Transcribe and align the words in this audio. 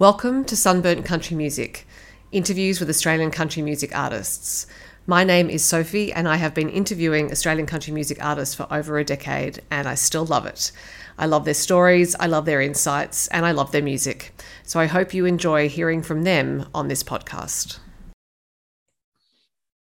Welcome 0.00 0.44
to 0.46 0.56
Sunburnt 0.56 1.04
Country 1.04 1.36
Music, 1.36 1.86
interviews 2.32 2.80
with 2.80 2.90
Australian 2.90 3.30
country 3.30 3.62
music 3.62 3.96
artists. 3.96 4.66
My 5.06 5.22
name 5.22 5.48
is 5.48 5.64
Sophie, 5.64 6.12
and 6.12 6.26
I 6.26 6.34
have 6.34 6.52
been 6.52 6.68
interviewing 6.68 7.30
Australian 7.30 7.66
country 7.66 7.92
music 7.92 8.18
artists 8.20 8.56
for 8.56 8.66
over 8.72 8.98
a 8.98 9.04
decade, 9.04 9.62
and 9.70 9.86
I 9.86 9.94
still 9.94 10.26
love 10.26 10.46
it. 10.46 10.72
I 11.16 11.26
love 11.26 11.44
their 11.44 11.54
stories, 11.54 12.16
I 12.18 12.26
love 12.26 12.44
their 12.44 12.60
insights, 12.60 13.28
and 13.28 13.46
I 13.46 13.52
love 13.52 13.70
their 13.70 13.82
music. 13.82 14.32
So 14.64 14.80
I 14.80 14.86
hope 14.86 15.14
you 15.14 15.26
enjoy 15.26 15.68
hearing 15.68 16.02
from 16.02 16.24
them 16.24 16.66
on 16.74 16.88
this 16.88 17.04
podcast. 17.04 17.78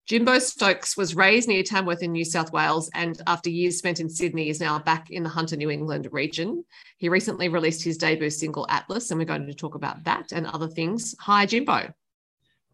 Jimbo 0.06 0.40
Stokes 0.40 0.96
was 0.96 1.14
raised 1.14 1.48
near 1.48 1.62
Tamworth 1.62 2.02
in 2.02 2.10
New 2.10 2.24
South 2.24 2.52
Wales 2.52 2.90
and 2.92 3.20
after 3.28 3.48
years 3.50 3.78
spent 3.78 4.00
in 4.00 4.08
Sydney 4.08 4.48
is 4.48 4.58
now 4.58 4.78
back 4.80 5.10
in 5.10 5.22
the 5.22 5.28
Hunter 5.28 5.56
New 5.56 5.70
England 5.70 6.08
region. 6.10 6.64
He 6.98 7.08
recently 7.08 7.48
released 7.48 7.84
his 7.84 7.98
debut 7.98 8.30
single 8.30 8.66
Atlas 8.68 9.10
and 9.10 9.18
we're 9.20 9.26
going 9.26 9.46
to 9.46 9.54
talk 9.54 9.76
about 9.76 10.02
that 10.04 10.32
and 10.32 10.46
other 10.48 10.66
things. 10.66 11.14
Hi 11.20 11.46
Jimbo. 11.46 11.92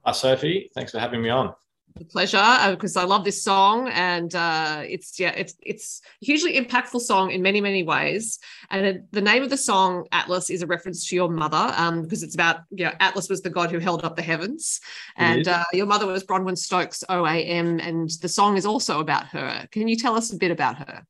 Hi 0.06 0.12
Sophie, 0.12 0.70
thanks 0.74 0.92
for 0.92 0.98
having 0.98 1.20
me 1.20 1.28
on 1.28 1.52
a 2.00 2.04
pleasure 2.04 2.70
because 2.70 2.96
uh, 2.96 3.00
I 3.00 3.04
love 3.04 3.24
this 3.24 3.42
song 3.42 3.88
and 3.88 4.34
uh, 4.34 4.82
it's 4.84 5.18
yeah 5.18 5.30
it's 5.30 5.54
it's 5.62 6.02
a 6.22 6.24
hugely 6.24 6.54
impactful 6.60 7.00
song 7.00 7.30
in 7.30 7.42
many 7.42 7.60
many 7.60 7.82
ways 7.82 8.38
and 8.70 9.02
the 9.10 9.20
name 9.20 9.42
of 9.42 9.50
the 9.50 9.56
song 9.56 10.06
Atlas 10.12 10.50
is 10.50 10.62
a 10.62 10.66
reference 10.66 11.08
to 11.08 11.16
your 11.16 11.28
mother 11.28 11.72
um, 11.76 12.02
because 12.02 12.22
it's 12.22 12.34
about 12.34 12.60
you 12.70 12.84
know 12.84 12.92
Atlas 13.00 13.28
was 13.28 13.42
the 13.42 13.50
god 13.50 13.70
who 13.70 13.78
held 13.78 14.04
up 14.04 14.16
the 14.16 14.22
heavens 14.22 14.80
and 15.16 15.48
uh, 15.48 15.64
your 15.72 15.86
mother 15.86 16.06
was 16.06 16.24
Bronwyn 16.24 16.56
Stokes 16.56 17.04
OAM 17.08 17.80
and 17.86 18.10
the 18.22 18.28
song 18.28 18.56
is 18.56 18.66
also 18.66 19.00
about 19.00 19.26
her. 19.26 19.66
Can 19.72 19.88
you 19.88 19.96
tell 19.96 20.14
us 20.14 20.32
a 20.32 20.36
bit 20.36 20.50
about 20.50 20.76
her? 20.76 21.04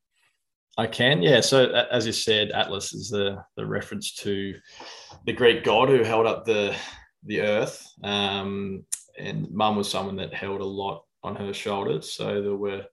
I 0.76 0.86
can, 0.86 1.22
yeah. 1.22 1.40
So 1.40 1.72
as 1.90 2.06
you 2.06 2.12
said, 2.12 2.52
Atlas 2.52 2.94
is 2.94 3.10
the 3.10 3.42
the 3.56 3.66
reference 3.66 4.14
to 4.16 4.54
the 5.26 5.32
Greek 5.32 5.64
god 5.64 5.88
who 5.88 6.04
held 6.04 6.26
up 6.26 6.44
the 6.44 6.74
the 7.24 7.40
earth. 7.40 7.84
Um, 8.04 8.84
and 9.18 9.50
mum 9.50 9.76
was 9.76 9.90
someone 9.90 10.16
that 10.16 10.34
held 10.34 10.60
a 10.60 10.64
lot 10.64 11.04
on 11.22 11.36
her 11.36 11.52
shoulders. 11.52 12.12
So 12.12 12.40
there 12.42 12.56
were 12.56 12.84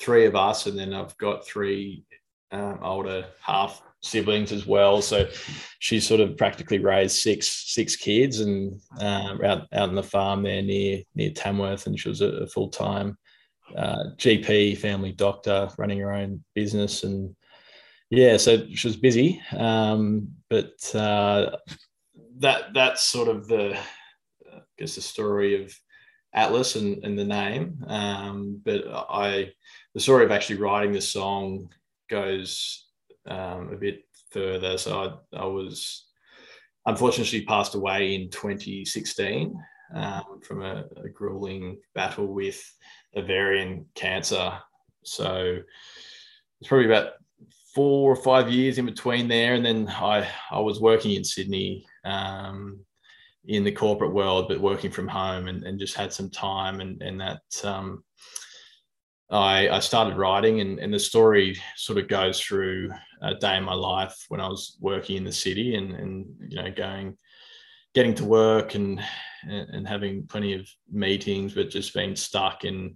three 0.00 0.26
of 0.26 0.36
us, 0.36 0.66
and 0.66 0.78
then 0.78 0.92
I've 0.92 1.16
got 1.18 1.46
three 1.46 2.04
um, 2.50 2.78
older 2.82 3.26
half 3.40 3.82
siblings 4.00 4.52
as 4.52 4.66
well. 4.66 5.02
So 5.02 5.28
she 5.78 6.00
sort 6.00 6.20
of 6.20 6.36
practically 6.36 6.78
raised 6.78 7.16
six 7.16 7.72
six 7.72 7.96
kids, 7.96 8.40
and 8.40 8.80
um, 9.00 9.44
out 9.44 9.66
out 9.72 9.88
in 9.88 9.94
the 9.94 10.02
farm 10.02 10.42
there 10.42 10.62
near 10.62 11.02
near 11.14 11.30
Tamworth, 11.30 11.86
and 11.86 11.98
she 11.98 12.08
was 12.08 12.20
a, 12.20 12.28
a 12.28 12.46
full 12.46 12.68
time 12.68 13.16
uh, 13.76 14.04
GP, 14.16 14.78
family 14.78 15.12
doctor, 15.12 15.68
running 15.78 15.98
her 15.98 16.12
own 16.12 16.44
business, 16.54 17.04
and 17.04 17.34
yeah, 18.10 18.36
so 18.36 18.66
she 18.74 18.88
was 18.88 18.96
busy. 18.96 19.40
Um, 19.56 20.28
but 20.48 20.94
uh, 20.94 21.56
that 22.38 22.72
that's 22.74 23.02
sort 23.02 23.28
of 23.28 23.48
the 23.48 23.78
guess 24.78 24.94
the 24.94 25.00
story 25.00 25.62
of 25.62 25.74
Atlas 26.32 26.76
and, 26.76 27.04
and 27.04 27.18
the 27.18 27.24
name. 27.24 27.84
Um, 27.86 28.60
but 28.64 28.84
I, 28.88 29.52
the 29.94 30.00
story 30.00 30.24
of 30.24 30.30
actually 30.30 30.58
writing 30.58 30.92
the 30.92 31.00
song 31.00 31.68
goes 32.08 32.86
um, 33.26 33.70
a 33.72 33.76
bit 33.76 34.04
further. 34.30 34.78
So 34.78 35.20
I, 35.34 35.38
I 35.38 35.46
was 35.46 36.06
unfortunately 36.86 37.44
passed 37.44 37.74
away 37.74 38.14
in 38.14 38.30
2016 38.30 39.54
um, 39.94 40.40
from 40.42 40.62
a, 40.62 40.84
a, 41.02 41.08
grueling 41.08 41.78
battle 41.94 42.26
with 42.26 42.62
ovarian 43.16 43.86
cancer. 43.94 44.52
So 45.02 45.58
it's 46.60 46.68
probably 46.68 46.86
about 46.86 47.12
four 47.74 48.12
or 48.12 48.16
five 48.16 48.50
years 48.50 48.78
in 48.78 48.86
between 48.86 49.28
there. 49.28 49.54
And 49.54 49.64
then 49.64 49.88
I, 49.88 50.28
I 50.50 50.60
was 50.60 50.80
working 50.80 51.12
in 51.12 51.24
Sydney 51.24 51.86
um, 52.04 52.80
in 53.48 53.64
the 53.64 53.72
corporate 53.72 54.12
world, 54.12 54.46
but 54.46 54.60
working 54.60 54.90
from 54.90 55.08
home 55.08 55.48
and, 55.48 55.64
and 55.64 55.80
just 55.80 55.94
had 55.94 56.12
some 56.12 56.30
time 56.30 56.80
and, 56.80 57.02
and 57.02 57.18
that 57.18 57.40
um, 57.64 58.04
I, 59.30 59.70
I 59.70 59.78
started 59.80 60.18
writing 60.18 60.60
and, 60.60 60.78
and 60.78 60.92
the 60.92 60.98
story 60.98 61.58
sort 61.74 61.98
of 61.98 62.08
goes 62.08 62.40
through 62.40 62.90
a 63.22 63.34
day 63.34 63.56
in 63.56 63.64
my 63.64 63.72
life 63.72 64.26
when 64.28 64.40
I 64.40 64.48
was 64.48 64.76
working 64.80 65.16
in 65.16 65.24
the 65.24 65.32
city 65.32 65.76
and, 65.76 65.92
and 65.94 66.26
you 66.46 66.62
know, 66.62 66.70
going, 66.70 67.16
getting 67.94 68.14
to 68.16 68.24
work 68.26 68.74
and, 68.74 69.00
and 69.44 69.88
having 69.88 70.26
plenty 70.26 70.52
of 70.52 70.68
meetings, 70.92 71.54
but 71.54 71.70
just 71.70 71.94
being 71.94 72.14
stuck 72.14 72.66
in, 72.66 72.94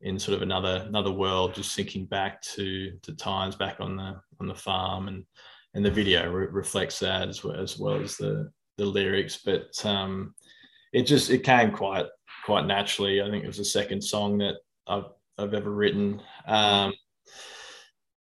in 0.00 0.18
sort 0.18 0.34
of 0.34 0.42
another, 0.42 0.84
another 0.88 1.12
world, 1.12 1.54
just 1.54 1.76
thinking 1.76 2.06
back 2.06 2.40
to, 2.40 2.92
to 3.02 3.14
times 3.14 3.56
back 3.56 3.76
on 3.78 3.96
the, 3.96 4.18
on 4.40 4.46
the 4.46 4.54
farm. 4.54 5.08
And, 5.08 5.26
and 5.74 5.84
the 5.84 5.90
video 5.90 6.30
re- 6.30 6.46
reflects 6.50 6.98
that 7.00 7.28
as 7.28 7.44
well, 7.44 7.60
as 7.60 7.78
well 7.78 8.00
as 8.00 8.16
the, 8.16 8.50
the 8.82 8.90
lyrics, 8.90 9.40
but 9.44 9.84
um, 9.86 10.34
it 10.92 11.02
just 11.02 11.30
it 11.30 11.44
came 11.44 11.70
quite 11.70 12.06
quite 12.44 12.66
naturally. 12.66 13.22
I 13.22 13.30
think 13.30 13.44
it 13.44 13.48
was 13.48 13.58
the 13.58 13.64
second 13.64 14.02
song 14.02 14.38
that 14.38 14.56
I've 14.86 15.06
I've 15.38 15.54
ever 15.54 15.70
written. 15.70 16.20
Um, 16.46 16.92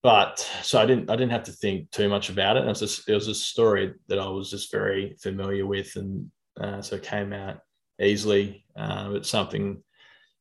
but 0.01 0.39
so 0.61 0.79
I 0.79 0.85
didn't 0.85 1.09
I 1.09 1.15
didn't 1.15 1.31
have 1.31 1.43
to 1.45 1.51
think 1.51 1.91
too 1.91 2.09
much 2.09 2.29
about 2.29 2.57
it. 2.57 2.63
it 2.63 2.67
was 2.67 2.79
just, 2.79 3.09
it 3.09 3.13
was 3.13 3.27
a 3.27 3.35
story 3.35 3.93
that 4.07 4.19
I 4.19 4.27
was 4.27 4.49
just 4.49 4.71
very 4.71 5.15
familiar 5.21 5.65
with, 5.65 5.95
and 5.95 6.29
uh, 6.59 6.81
so 6.81 6.95
it 6.95 7.03
came 7.03 7.33
out 7.33 7.59
easily. 8.01 8.65
Uh, 8.75 9.13
it's 9.15 9.29
something 9.29 9.81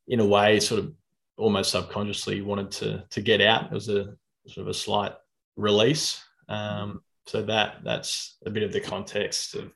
in 0.08 0.20
a 0.20 0.26
way 0.26 0.60
sort 0.60 0.80
of 0.80 0.92
almost 1.36 1.70
subconsciously 1.70 2.42
wanted 2.42 2.70
to 2.72 3.04
to 3.10 3.20
get 3.20 3.40
out. 3.40 3.66
It 3.66 3.72
was 3.72 3.88
a 3.88 4.14
sort 4.46 4.66
of 4.66 4.68
a 4.68 4.74
slight 4.74 5.12
release. 5.56 6.22
Um, 6.48 7.00
so 7.26 7.42
that 7.42 7.76
that's 7.84 8.36
a 8.46 8.50
bit 8.50 8.62
of 8.62 8.72
the 8.72 8.80
context 8.80 9.54
of 9.54 9.72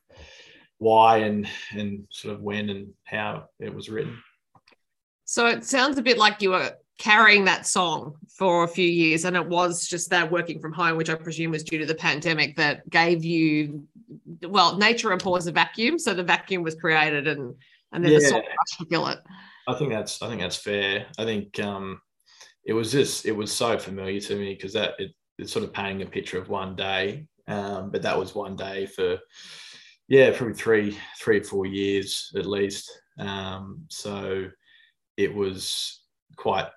why 0.77 1.17
and 1.17 1.47
and 1.71 2.07
sort 2.09 2.35
of 2.35 2.41
when 2.41 2.69
and 2.69 2.93
how 3.03 3.45
it 3.59 3.73
was 3.73 3.89
written. 3.89 4.17
So 5.25 5.47
it 5.47 5.63
sounds 5.63 5.97
a 5.97 6.01
bit 6.01 6.17
like 6.17 6.41
you 6.41 6.51
were 6.51 6.73
carrying 6.99 7.45
that 7.45 7.65
song 7.65 8.15
for 8.27 8.63
a 8.63 8.67
few 8.67 8.87
years 8.87 9.23
and 9.23 9.35
it 9.35 9.47
was 9.47 9.87
just 9.87 10.09
that 10.09 10.29
working 10.29 10.59
from 10.59 10.73
home 10.73 10.97
which 10.97 11.09
i 11.09 11.15
presume 11.15 11.51
was 11.51 11.63
due 11.63 11.77
to 11.77 11.85
the 11.85 11.95
pandemic 11.95 12.57
that 12.57 12.87
gave 12.89 13.23
you 13.23 13.87
well 14.43 14.77
nature 14.77 15.13
abhors 15.13 15.47
a 15.47 15.51
vacuum 15.51 15.97
so 15.97 16.13
the 16.13 16.21
vacuum 16.21 16.61
was 16.61 16.75
created 16.75 17.25
and 17.25 17.55
and 17.93 18.03
then 18.03 18.11
yeah. 18.11 18.19
the 18.19 18.25
song 18.25 18.43
to 18.77 18.85
fill 18.87 19.07
it 19.07 19.19
i 19.69 19.73
think 19.75 19.91
that's 19.91 20.21
i 20.21 20.27
think 20.27 20.41
that's 20.41 20.57
fair 20.57 21.05
i 21.17 21.23
think 21.23 21.57
um 21.61 22.01
it 22.65 22.73
was 22.73 22.91
just 22.91 23.25
it 23.25 23.31
was 23.31 23.51
so 23.51 23.79
familiar 23.79 24.19
to 24.19 24.35
me 24.35 24.53
because 24.53 24.73
that 24.73 24.93
it, 24.99 25.11
it's 25.37 25.53
sort 25.53 25.63
of 25.63 25.71
painting 25.71 26.05
a 26.05 26.09
picture 26.09 26.37
of 26.37 26.49
one 26.49 26.75
day 26.75 27.25
um, 27.49 27.91
but 27.91 28.01
that 28.03 28.17
was 28.17 28.33
one 28.33 28.55
day 28.55 28.85
for, 28.85 29.17
yeah, 30.07 30.31
probably 30.35 30.55
three, 30.55 30.97
three 31.19 31.39
or 31.39 31.43
four 31.43 31.65
years 31.65 32.31
at 32.35 32.45
least. 32.45 32.89
Um, 33.17 33.85
so 33.89 34.47
it 35.17 35.33
was 35.33 36.01
quite, 36.37 36.69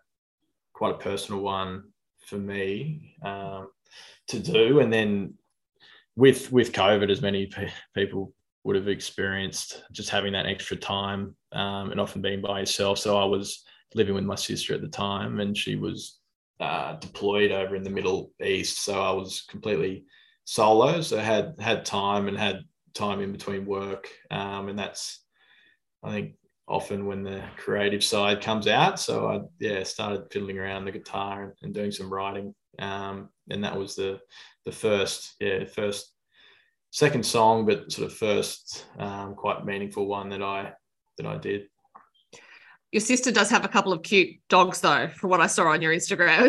quite 0.72 0.94
a 0.96 0.98
personal 0.98 1.42
one 1.42 1.84
for 2.26 2.38
me 2.38 3.14
um, 3.22 3.68
to 4.28 4.38
do. 4.40 4.80
And 4.80 4.92
then 4.92 5.34
with 6.16 6.52
with 6.52 6.72
COVID, 6.72 7.10
as 7.10 7.22
many 7.22 7.46
pe- 7.46 7.70
people 7.94 8.32
would 8.64 8.76
have 8.76 8.88
experienced, 8.88 9.82
just 9.92 10.10
having 10.10 10.32
that 10.32 10.46
extra 10.46 10.76
time 10.76 11.34
um, 11.52 11.90
and 11.90 12.00
often 12.00 12.22
being 12.22 12.40
by 12.40 12.60
yourself. 12.60 12.98
So 12.98 13.16
I 13.16 13.24
was 13.24 13.64
living 13.94 14.14
with 14.14 14.24
my 14.24 14.34
sister 14.36 14.74
at 14.74 14.80
the 14.80 14.88
time, 14.88 15.40
and 15.40 15.56
she 15.56 15.76
was 15.76 16.18
uh, 16.60 16.94
deployed 16.96 17.50
over 17.50 17.76
in 17.76 17.82
the 17.82 17.90
Middle 17.90 18.32
East. 18.42 18.84
So 18.84 19.00
I 19.00 19.10
was 19.10 19.42
completely 19.48 20.04
solo, 20.44 21.00
so 21.00 21.19
had 21.19 21.54
had 21.58 21.84
time 21.84 22.28
and 22.28 22.36
had 22.36 22.64
time 22.94 23.20
in 23.20 23.32
between 23.32 23.66
work, 23.66 24.08
um, 24.30 24.69
and 24.69 24.78
that's 24.78 25.20
I 26.03 26.10
think 26.10 26.34
often 26.69 27.06
when 27.06 27.22
the 27.22 27.42
creative 27.56 28.03
side 28.03 28.41
comes 28.41 28.66
out. 28.66 28.98
So 28.98 29.28
I 29.28 29.41
yeah 29.60 29.82
started 29.82 30.31
fiddling 30.31 30.58
around 30.58 30.84
the 30.84 30.92
guitar 30.92 31.44
and, 31.44 31.52
and 31.62 31.75
doing 31.75 31.91
some 31.91 32.12
writing, 32.12 32.54
um, 32.78 33.28
and 33.50 33.64
that 33.64 33.76
was 33.76 33.94
the 33.94 34.20
the 34.64 34.72
first 34.72 35.34
yeah 35.41 35.64
first 35.64 36.12
second 36.91 37.25
song, 37.25 37.66
but 37.66 37.91
sort 37.91 38.06
of 38.06 38.16
first 38.16 38.86
um, 38.98 39.34
quite 39.34 39.64
meaningful 39.64 40.06
one 40.06 40.28
that 40.31 40.43
I 40.43 40.72
that 41.19 41.26
I 41.26 41.38
did. 41.38 41.62
Your 42.90 43.00
sister 43.00 43.32
does 43.32 43.49
have 43.49 43.64
a 43.64 43.69
couple 43.69 43.94
of 43.94 44.02
cute 44.02 44.37
dogs, 44.50 44.82
though, 44.82 45.08
from 45.08 45.31
what 45.31 45.40
I 45.40 45.46
saw 45.46 45.69
on 45.69 45.81
your 45.81 45.94
Instagram. 45.94 46.44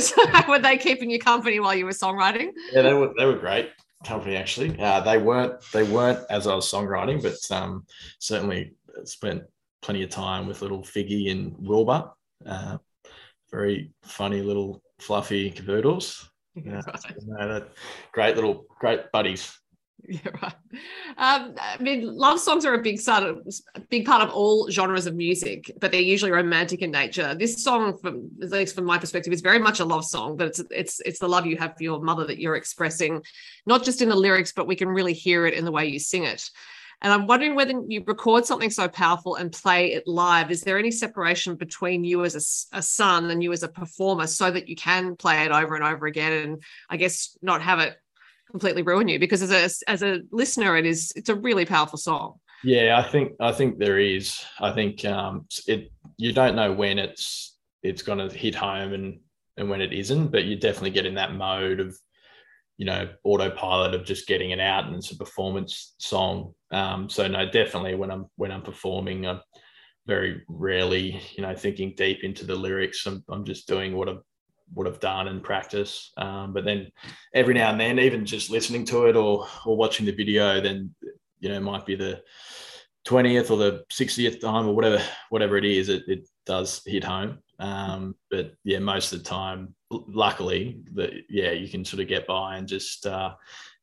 were 0.49 0.59
they 0.59 0.77
keeping 0.77 1.09
you 1.09 1.17
company 1.17 1.61
while 1.61 1.73
you 1.73 1.85
were 1.85 1.91
songwriting? 1.91 2.49
Yeah, 2.73 2.81
they 2.81 2.93
were. 2.93 3.13
They 3.17 3.25
were 3.25 3.37
great 3.37 3.69
company 4.03 4.35
actually. 4.35 4.79
Uh, 4.79 4.99
they 5.01 5.17
weren't 5.17 5.61
they 5.71 5.83
weren't 5.83 6.19
as 6.29 6.47
I 6.47 6.55
was 6.55 6.71
songwriting, 6.71 7.21
but 7.21 7.55
um, 7.55 7.85
certainly 8.19 8.73
spent 9.05 9.43
plenty 9.81 10.03
of 10.03 10.09
time 10.09 10.47
with 10.47 10.61
little 10.61 10.81
Figgy 10.81 11.31
and 11.31 11.55
Wilbur. 11.59 12.11
Uh, 12.45 12.77
very 13.51 13.91
funny 14.03 14.41
little 14.41 14.81
fluffy 14.99 15.51
cavoodles. 15.51 16.25
Yeah, 16.55 16.81
right. 17.27 17.63
great 18.11 18.35
little 18.35 18.67
great 18.79 19.11
buddies. 19.11 19.57
Yeah, 20.09 20.19
right. 20.41 20.53
Um, 21.17 21.55
I 21.57 21.77
mean, 21.79 22.05
love 22.05 22.39
songs 22.39 22.65
are 22.65 22.73
a 22.73 22.81
big 22.81 23.03
part 23.03 23.23
of 23.23 23.47
big 23.89 24.05
part 24.05 24.21
of 24.21 24.31
all 24.31 24.69
genres 24.69 25.05
of 25.05 25.15
music, 25.15 25.71
but 25.79 25.91
they're 25.91 26.01
usually 26.01 26.31
romantic 26.31 26.81
in 26.81 26.91
nature. 26.91 27.33
This 27.35 27.63
song, 27.63 27.97
from 27.97 28.29
at 28.41 28.49
least 28.49 28.75
from 28.75 28.83
my 28.83 28.97
perspective, 28.97 29.31
is 29.31 29.39
very 29.41 29.59
much 29.59 29.79
a 29.79 29.85
love 29.85 30.03
song, 30.03 30.35
but 30.35 30.47
it's 30.47 30.61
it's 30.71 30.99
it's 31.05 31.19
the 31.19 31.29
love 31.29 31.45
you 31.45 31.55
have 31.57 31.77
for 31.77 31.83
your 31.83 32.01
mother 32.01 32.25
that 32.25 32.37
you're 32.37 32.57
expressing, 32.57 33.23
not 33.65 33.83
just 33.83 34.01
in 34.01 34.09
the 34.09 34.15
lyrics, 34.15 34.51
but 34.51 34.67
we 34.67 34.75
can 34.75 34.89
really 34.89 35.13
hear 35.13 35.45
it 35.45 35.53
in 35.53 35.63
the 35.63 35.71
way 35.71 35.85
you 35.85 35.99
sing 35.99 36.25
it. 36.25 36.49
And 37.01 37.11
I'm 37.11 37.27
wondering 37.27 37.55
whether 37.55 37.73
you 37.87 38.01
record 38.05 38.45
something 38.45 38.69
so 38.69 38.87
powerful 38.87 39.35
and 39.35 39.51
play 39.51 39.91
it 39.91 40.07
live. 40.07 40.51
Is 40.51 40.61
there 40.61 40.79
any 40.79 40.91
separation 40.91 41.55
between 41.55 42.05
you 42.05 42.23
as 42.23 42.69
a, 42.73 42.77
a 42.77 42.81
son 42.81 43.29
and 43.29 43.43
you 43.43 43.51
as 43.51 43.63
a 43.63 43.67
performer 43.67 44.25
so 44.25 44.49
that 44.49 44.69
you 44.69 44.77
can 44.77 45.17
play 45.17 45.43
it 45.43 45.51
over 45.51 45.75
and 45.75 45.83
over 45.83 46.05
again 46.07 46.31
and 46.31 46.63
I 46.89 46.95
guess 46.95 47.37
not 47.41 47.61
have 47.61 47.79
it 47.79 47.97
completely 48.53 48.83
ruin 48.83 49.07
you? 49.07 49.19
Because 49.19 49.41
as 49.41 49.51
a 49.51 49.89
as 49.89 50.03
a 50.03 50.21
listener, 50.31 50.77
it 50.77 50.85
is 50.85 51.11
it's 51.15 51.29
a 51.29 51.35
really 51.35 51.65
powerful 51.65 51.97
song. 51.97 52.35
Yeah, 52.63 52.97
I 52.97 53.09
think 53.09 53.33
I 53.41 53.51
think 53.51 53.79
there 53.79 53.99
is. 53.99 54.41
I 54.59 54.71
think 54.71 55.03
um, 55.03 55.47
it 55.67 55.91
you 56.17 56.31
don't 56.31 56.55
know 56.55 56.71
when 56.71 56.99
it's 56.99 57.57
it's 57.81 58.03
going 58.03 58.19
to 58.19 58.35
hit 58.35 58.55
home 58.55 58.93
and 58.93 59.19
and 59.57 59.69
when 59.69 59.81
it 59.81 59.91
isn't, 59.91 60.27
but 60.27 60.45
you 60.45 60.55
definitely 60.55 60.91
get 60.91 61.05
in 61.05 61.15
that 61.15 61.33
mode 61.33 61.79
of 61.79 61.97
you 62.77 62.85
know 62.85 63.07
autopilot 63.23 63.93
of 63.93 64.05
just 64.05 64.27
getting 64.27 64.51
it 64.51 64.59
out 64.59 64.85
and 64.85 64.95
it's 64.95 65.11
a 65.11 65.17
performance 65.17 65.95
song 65.99 66.53
um, 66.71 67.09
so 67.09 67.27
no 67.27 67.45
definitely 67.49 67.95
when 67.95 68.09
i'm 68.09 68.25
when 68.35 68.51
i'm 68.51 68.63
performing 68.63 69.27
i'm 69.27 69.39
very 70.07 70.41
rarely 70.47 71.21
you 71.35 71.43
know 71.43 71.55
thinking 71.55 71.93
deep 71.95 72.23
into 72.23 72.45
the 72.45 72.55
lyrics 72.55 73.05
i'm, 73.05 73.23
I'm 73.29 73.45
just 73.45 73.67
doing 73.67 73.95
what 73.95 74.09
i've 74.09 74.23
what 74.73 74.87
i've 74.87 74.99
done 74.99 75.27
in 75.27 75.39
practice. 75.39 76.11
Um, 76.17 76.53
but 76.53 76.65
then 76.65 76.91
every 77.33 77.53
now 77.53 77.71
and 77.71 77.79
then 77.79 77.99
even 77.99 78.25
just 78.25 78.49
listening 78.49 78.85
to 78.85 79.05
it 79.05 79.15
or 79.15 79.47
or 79.65 79.77
watching 79.77 80.05
the 80.05 80.11
video 80.11 80.61
then 80.61 80.93
you 81.39 81.49
know 81.49 81.59
might 81.59 81.85
be 81.85 81.95
the 81.95 82.21
20th 83.07 83.51
or 83.51 83.57
the 83.57 83.83
60th 83.91 84.39
time 84.39 84.67
or 84.67 84.73
whatever 84.73 85.01
whatever 85.29 85.57
it 85.57 85.65
is 85.65 85.89
it, 85.89 86.03
it 86.07 86.27
does 86.45 86.81
hit 86.85 87.03
home. 87.03 87.39
Um, 87.59 88.15
but 88.29 88.53
yeah 88.63 88.79
most 88.79 89.13
of 89.13 89.19
the 89.23 89.29
time 89.29 89.75
luckily 89.89 90.81
that 90.95 91.11
yeah 91.29 91.51
you 91.51 91.69
can 91.69 91.85
sort 91.85 92.01
of 92.01 92.07
get 92.07 92.25
by 92.27 92.57
and 92.57 92.67
just 92.67 93.05
uh, 93.05 93.33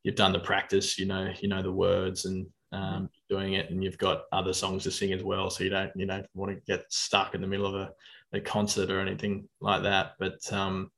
you've 0.03 0.17
done 0.17 0.33
the 0.33 0.41
practice 0.41 0.99
you 0.99 1.07
know 1.07 1.33
you 1.41 1.49
know 1.49 1.63
the 1.63 1.73
words 1.73 2.25
and 2.25 2.47
um, 2.73 3.11
doing 3.29 3.55
it 3.55 3.71
and 3.71 3.83
you've 3.83 3.99
got 3.99 4.25
other 4.33 4.53
songs 4.53 4.85
to 4.85 4.91
sing 4.91 5.13
as 5.13 5.23
well. 5.23 5.51
So 5.51 5.65
you 5.65 5.71
don't 5.71 5.91
you 5.97 6.07
don't 6.07 6.27
want 6.35 6.53
to 6.53 6.61
get 6.67 6.85
stuck 6.93 7.35
in 7.35 7.41
the 7.41 7.47
middle 7.47 7.67
of 7.67 7.75
a, 7.75 7.91
a 8.33 8.41
concert 8.41 8.91
or 8.91 9.01
anything 9.01 9.49
like 9.61 9.83
that 9.83 10.13
but 10.19 10.53
um, 10.53 10.91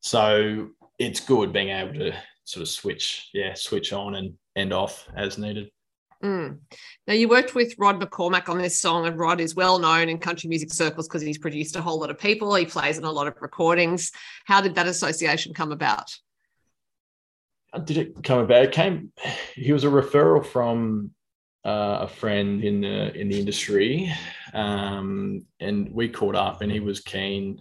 so 0.00 0.68
it's 0.98 1.20
good 1.20 1.52
being 1.52 1.70
able 1.70 1.94
to 1.94 2.12
sort 2.44 2.62
of 2.62 2.68
switch 2.68 3.28
yeah 3.32 3.54
switch 3.54 3.92
on 3.92 4.14
and 4.14 4.34
end 4.56 4.72
off 4.72 5.08
as 5.16 5.38
needed 5.38 5.70
Mm. 6.22 6.58
Now, 7.06 7.14
you 7.14 7.28
worked 7.28 7.54
with 7.54 7.74
Rod 7.78 8.00
McCormack 8.00 8.48
on 8.48 8.58
this 8.58 8.78
song, 8.78 9.06
and 9.06 9.18
Rod 9.18 9.40
is 9.40 9.54
well 9.54 9.78
known 9.78 10.08
in 10.08 10.18
country 10.18 10.48
music 10.48 10.72
circles 10.72 11.08
because 11.08 11.22
he's 11.22 11.38
produced 11.38 11.76
a 11.76 11.82
whole 11.82 11.98
lot 11.98 12.10
of 12.10 12.18
people. 12.18 12.54
He 12.54 12.66
plays 12.66 12.98
in 12.98 13.04
a 13.04 13.10
lot 13.10 13.26
of 13.26 13.34
recordings. 13.40 14.12
How 14.44 14.60
did 14.60 14.74
that 14.74 14.86
association 14.86 15.54
come 15.54 15.72
about? 15.72 16.14
Did 17.84 17.96
it 17.96 18.22
come 18.22 18.40
about? 18.40 18.64
It 18.64 18.72
came. 18.72 19.12
He 19.54 19.72
was 19.72 19.84
a 19.84 19.88
referral 19.88 20.44
from 20.44 21.12
uh, 21.64 21.98
a 22.02 22.08
friend 22.08 22.64
in 22.64 22.80
the 22.80 23.14
in 23.14 23.28
the 23.28 23.38
industry, 23.38 24.12
um, 24.54 25.44
and 25.60 25.92
we 25.92 26.08
caught 26.08 26.34
up, 26.34 26.62
and 26.62 26.72
he 26.72 26.80
was 26.80 27.00
keen 27.00 27.60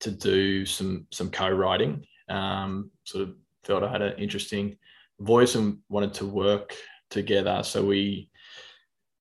to 0.00 0.10
do 0.10 0.64
some 0.64 1.06
some 1.12 1.30
co-writing. 1.30 2.06
Um, 2.28 2.90
sort 3.04 3.28
of 3.28 3.34
felt 3.64 3.84
I 3.84 3.90
had 3.90 4.02
an 4.02 4.18
interesting 4.18 4.78
voice 5.20 5.54
and 5.54 5.78
wanted 5.88 6.14
to 6.14 6.26
work 6.26 6.74
together. 7.10 7.62
So 7.62 7.84
we, 7.84 8.30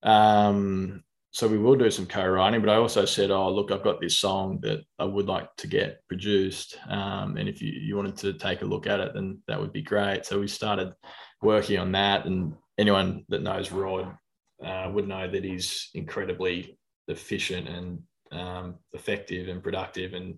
um, 0.03 1.03
so 1.31 1.47
we 1.47 1.57
will 1.57 1.75
do 1.75 1.91
some 1.91 2.05
co-writing. 2.05 2.61
But 2.61 2.69
I 2.69 2.75
also 2.75 3.05
said, 3.05 3.31
oh 3.31 3.49
look, 3.51 3.71
I've 3.71 3.83
got 3.83 3.99
this 3.99 4.17
song 4.17 4.59
that 4.61 4.81
I 4.97 5.05
would 5.05 5.27
like 5.27 5.53
to 5.57 5.67
get 5.67 5.99
produced, 6.07 6.77
um, 6.87 7.37
and 7.37 7.49
if 7.49 7.61
you 7.61 7.71
you 7.71 7.97
wanted 7.97 8.17
to 8.17 8.33
take 8.33 8.61
a 8.61 8.65
look 8.65 8.87
at 8.87 9.01
it, 9.01 9.13
then 9.13 9.39
that 9.47 9.59
would 9.59 9.73
be 9.73 9.81
great. 9.81 10.25
So 10.25 10.39
we 10.39 10.47
started 10.47 10.93
working 11.41 11.79
on 11.79 11.91
that, 11.91 12.25
and 12.25 12.53
anyone 12.77 13.25
that 13.29 13.41
knows 13.41 13.71
Rod 13.71 14.17
uh, 14.63 14.89
would 14.93 15.07
know 15.07 15.29
that 15.29 15.43
he's 15.43 15.89
incredibly 15.93 16.77
efficient 17.07 17.67
and 17.67 17.99
um, 18.31 18.75
effective 18.93 19.47
and 19.47 19.63
productive, 19.63 20.13
and 20.13 20.35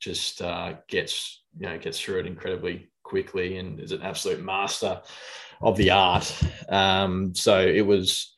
just 0.00 0.42
uh, 0.42 0.74
gets 0.88 1.42
you 1.58 1.66
know 1.68 1.78
gets 1.78 2.00
through 2.00 2.20
it 2.20 2.26
incredibly 2.26 2.90
quickly, 3.02 3.58
and 3.58 3.80
is 3.80 3.92
an 3.92 4.02
absolute 4.02 4.42
master 4.42 5.00
of 5.60 5.76
the 5.76 5.90
art. 5.90 6.32
Um, 6.68 7.34
so 7.34 7.60
it 7.60 7.86
was, 7.86 8.34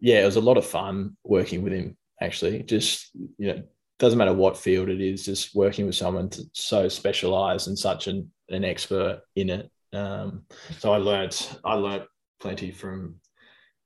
yeah, 0.00 0.22
it 0.22 0.26
was 0.26 0.36
a 0.36 0.40
lot 0.40 0.56
of 0.56 0.66
fun 0.66 1.16
working 1.24 1.62
with 1.62 1.72
him. 1.72 1.96
Actually, 2.20 2.62
just 2.62 3.10
you 3.38 3.48
know, 3.48 3.62
doesn't 3.98 4.18
matter 4.18 4.32
what 4.32 4.56
field 4.56 4.88
it 4.88 5.00
is, 5.00 5.24
just 5.24 5.54
working 5.54 5.86
with 5.86 5.94
someone 5.94 6.30
so 6.52 6.88
specialized 6.88 7.68
and 7.68 7.78
such 7.78 8.06
an, 8.06 8.30
an 8.48 8.64
expert 8.64 9.22
in 9.36 9.50
it. 9.50 9.70
Um, 9.92 10.44
so 10.78 10.92
I 10.92 10.98
learned 10.98 11.58
I 11.64 11.74
learned 11.74 12.04
plenty 12.44 12.70
from 12.70 13.14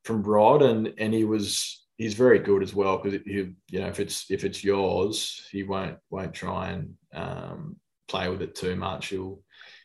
from 0.03 0.25
Rod, 0.25 0.63
and 0.63 0.93
and 0.99 1.15
he 1.15 1.25
was 1.25 1.87
he's 1.97 2.15
very 2.15 2.41
good 2.41 2.61
as 2.61 2.75
well 2.75 2.99
because 2.99 3.21
you 3.25 3.55
you 3.71 3.81
know 3.81 3.87
if 3.87 4.01
it's 4.01 4.29
if 4.31 4.43
it's 4.43 4.65
yours, 4.65 5.47
he 5.53 5.63
won't 5.63 5.97
won't 6.11 6.35
try 6.35 6.71
and 6.71 6.95
um, 7.15 7.77
play 8.09 8.29
with 8.29 8.43
it 8.43 8.57
too 8.57 8.75
much. 8.75 9.07
He'll 9.09 9.41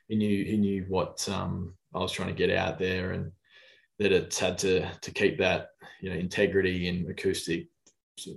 he 0.08 0.16
knew 0.16 0.44
he 0.44 0.58
knew 0.58 0.86
what 0.90 1.30
um, 1.30 1.76
I 1.94 2.00
was 2.00 2.12
trying 2.12 2.30
to 2.30 2.34
get 2.34 2.50
out 2.50 2.80
there 2.80 3.12
and 3.12 3.32
that 4.00 4.12
it's 4.12 4.40
had 4.40 4.58
to 4.60 4.90
to 5.02 5.12
keep 5.12 5.38
that 5.38 5.68
you 6.02 6.10
know 6.10 6.16
integrity 6.16 6.88
and 6.90 7.08
acoustic 7.08 7.68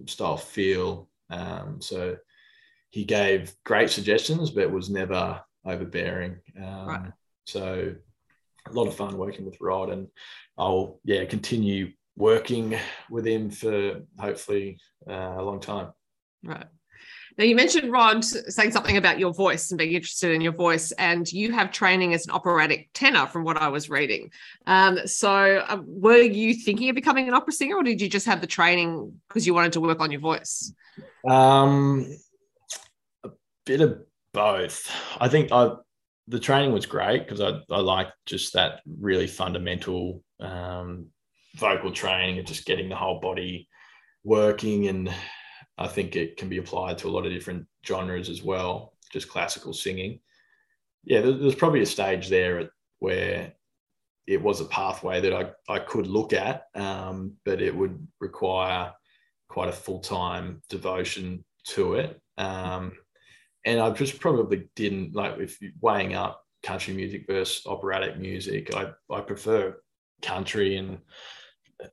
style 0.06 0.36
feel. 0.36 1.08
Um, 1.30 1.80
so 1.80 2.16
he 2.90 3.04
gave 3.06 3.54
great 3.64 3.88
suggestions, 3.88 4.50
but 4.50 4.70
was 4.70 4.90
never 4.90 5.40
overbearing. 5.64 6.36
Um, 6.62 6.86
right. 6.86 7.12
So 7.46 7.94
a 8.68 8.72
lot 8.72 8.88
of 8.88 8.94
fun 8.94 9.16
working 9.16 9.44
with 9.44 9.60
Rod, 9.60 9.90
and 9.90 10.08
I'll 10.58 11.00
yeah 11.04 11.24
continue 11.24 11.92
working 12.16 12.76
with 13.10 13.26
him 13.26 13.50
for 13.50 14.02
hopefully 14.18 14.78
uh, 15.08 15.34
a 15.38 15.42
long 15.42 15.60
time. 15.60 15.92
Right. 16.42 16.66
Now, 17.38 17.44
you 17.44 17.54
mentioned 17.54 17.92
Rod 17.92 18.24
saying 18.24 18.70
something 18.70 18.96
about 18.96 19.18
your 19.18 19.34
voice 19.34 19.70
and 19.70 19.76
being 19.76 19.92
interested 19.92 20.32
in 20.32 20.40
your 20.40 20.52
voice, 20.52 20.90
and 20.92 21.30
you 21.30 21.52
have 21.52 21.70
training 21.70 22.14
as 22.14 22.26
an 22.26 22.32
operatic 22.32 22.88
tenor 22.94 23.26
from 23.26 23.44
what 23.44 23.58
I 23.58 23.68
was 23.68 23.90
reading. 23.90 24.30
Um, 24.66 25.06
so, 25.06 25.62
uh, 25.68 25.82
were 25.84 26.16
you 26.16 26.54
thinking 26.54 26.88
of 26.88 26.94
becoming 26.94 27.28
an 27.28 27.34
opera 27.34 27.52
singer, 27.52 27.76
or 27.76 27.82
did 27.82 28.00
you 28.00 28.08
just 28.08 28.24
have 28.24 28.40
the 28.40 28.46
training 28.46 29.20
because 29.28 29.46
you 29.46 29.52
wanted 29.52 29.72
to 29.74 29.82
work 29.82 30.00
on 30.00 30.10
your 30.10 30.20
voice? 30.20 30.72
Um, 31.28 32.06
a 33.22 33.30
bit 33.66 33.82
of 33.82 33.98
both. 34.32 34.90
I 35.20 35.28
think 35.28 35.52
I, 35.52 35.72
the 36.28 36.40
training 36.40 36.72
was 36.72 36.86
great 36.86 37.26
because 37.26 37.40
I, 37.40 37.60
I 37.72 37.80
like 37.80 38.08
just 38.24 38.52
that 38.54 38.80
really 38.98 39.26
fundamental 39.26 40.22
um, 40.40 41.06
vocal 41.56 41.92
training 41.92 42.38
and 42.38 42.46
just 42.46 42.66
getting 42.66 42.88
the 42.88 42.96
whole 42.96 43.20
body 43.20 43.68
working 44.24 44.88
and 44.88 45.12
I 45.78 45.86
think 45.86 46.16
it 46.16 46.36
can 46.36 46.48
be 46.48 46.58
applied 46.58 46.98
to 46.98 47.08
a 47.08 47.10
lot 47.10 47.26
of 47.26 47.32
different 47.32 47.66
genres 47.86 48.28
as 48.28 48.42
well, 48.42 48.94
just 49.12 49.28
classical 49.28 49.72
singing. 49.72 50.20
Yeah, 51.04 51.20
there's 51.20 51.54
probably 51.54 51.82
a 51.82 51.86
stage 51.86 52.28
there 52.28 52.70
where 52.98 53.52
it 54.26 54.42
was 54.42 54.60
a 54.60 54.64
pathway 54.64 55.20
that 55.20 55.32
I, 55.32 55.72
I 55.72 55.78
could 55.78 56.06
look 56.06 56.32
at, 56.32 56.64
um, 56.74 57.34
but 57.44 57.62
it 57.62 57.74
would 57.74 58.06
require 58.20 58.92
quite 59.48 59.68
a 59.68 59.72
full 59.72 60.00
time 60.00 60.62
devotion 60.68 61.44
to 61.68 61.94
it. 61.94 62.20
Um, 62.38 62.92
and 63.66 63.80
I 63.80 63.90
just 63.90 64.20
probably 64.20 64.68
didn't 64.76 65.14
like 65.14 65.38
if 65.38 65.58
weighing 65.80 66.14
up 66.14 66.44
country 66.62 66.94
music 66.94 67.26
versus 67.28 67.66
operatic 67.66 68.18
music. 68.18 68.74
I, 68.74 68.92
I 69.12 69.20
prefer 69.20 69.76
country 70.22 70.76
and 70.76 70.98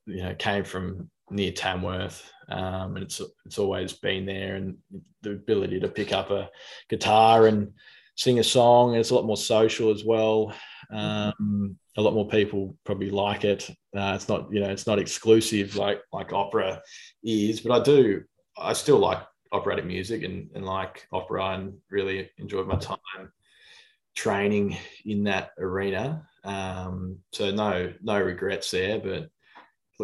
you 0.06 0.24
know 0.24 0.36
came 0.36 0.64
from 0.64 1.10
near 1.32 1.52
Tamworth, 1.52 2.32
um, 2.50 2.96
and 2.96 3.04
it's 3.04 3.20
it's 3.46 3.58
always 3.58 3.92
been 3.92 4.26
there. 4.26 4.56
And 4.56 4.78
the 5.24 5.32
ability 5.32 5.80
to 5.80 5.88
pick 5.88 6.14
up 6.14 6.30
a 6.30 6.50
guitar 6.90 7.48
and 7.48 7.74
sing 8.16 8.38
a 8.38 8.44
song, 8.44 8.94
it's 8.94 9.10
a 9.10 9.16
lot 9.16 9.26
more 9.26 9.36
social 9.36 9.90
as 9.90 10.06
well. 10.06 10.54
Um, 10.92 11.76
a 11.98 12.02
lot 12.02 12.14
more 12.14 12.28
people 12.28 12.78
probably 12.86 13.10
like 13.10 13.46
it. 13.46 13.68
Uh, 13.98 14.14
it's 14.16 14.30
not 14.30 14.48
you 14.54 14.60
know 14.60 14.70
it's 14.70 14.88
not 14.88 15.00
exclusive 15.00 15.76
like 15.76 16.02
like 16.14 16.34
opera 16.34 16.84
is, 17.24 17.62
but 17.62 17.82
I 17.82 17.84
do 17.84 18.24
I 18.56 18.74
still 18.74 19.00
like 19.00 19.24
operatic 19.54 19.86
music 19.86 20.24
and, 20.24 20.50
and 20.56 20.66
like 20.66 21.08
opera 21.14 21.52
and 21.52 21.76
really 21.90 22.30
enjoyed 22.38 22.68
my 22.68 22.76
time 22.76 22.98
training 24.16 24.78
in 25.06 25.24
that 25.24 25.52
arena. 25.58 26.28
Um, 26.44 27.20
so 27.32 27.52
no 27.52 27.94
no 28.02 28.20
regrets 28.20 28.72
there, 28.72 29.00
but 29.00 29.30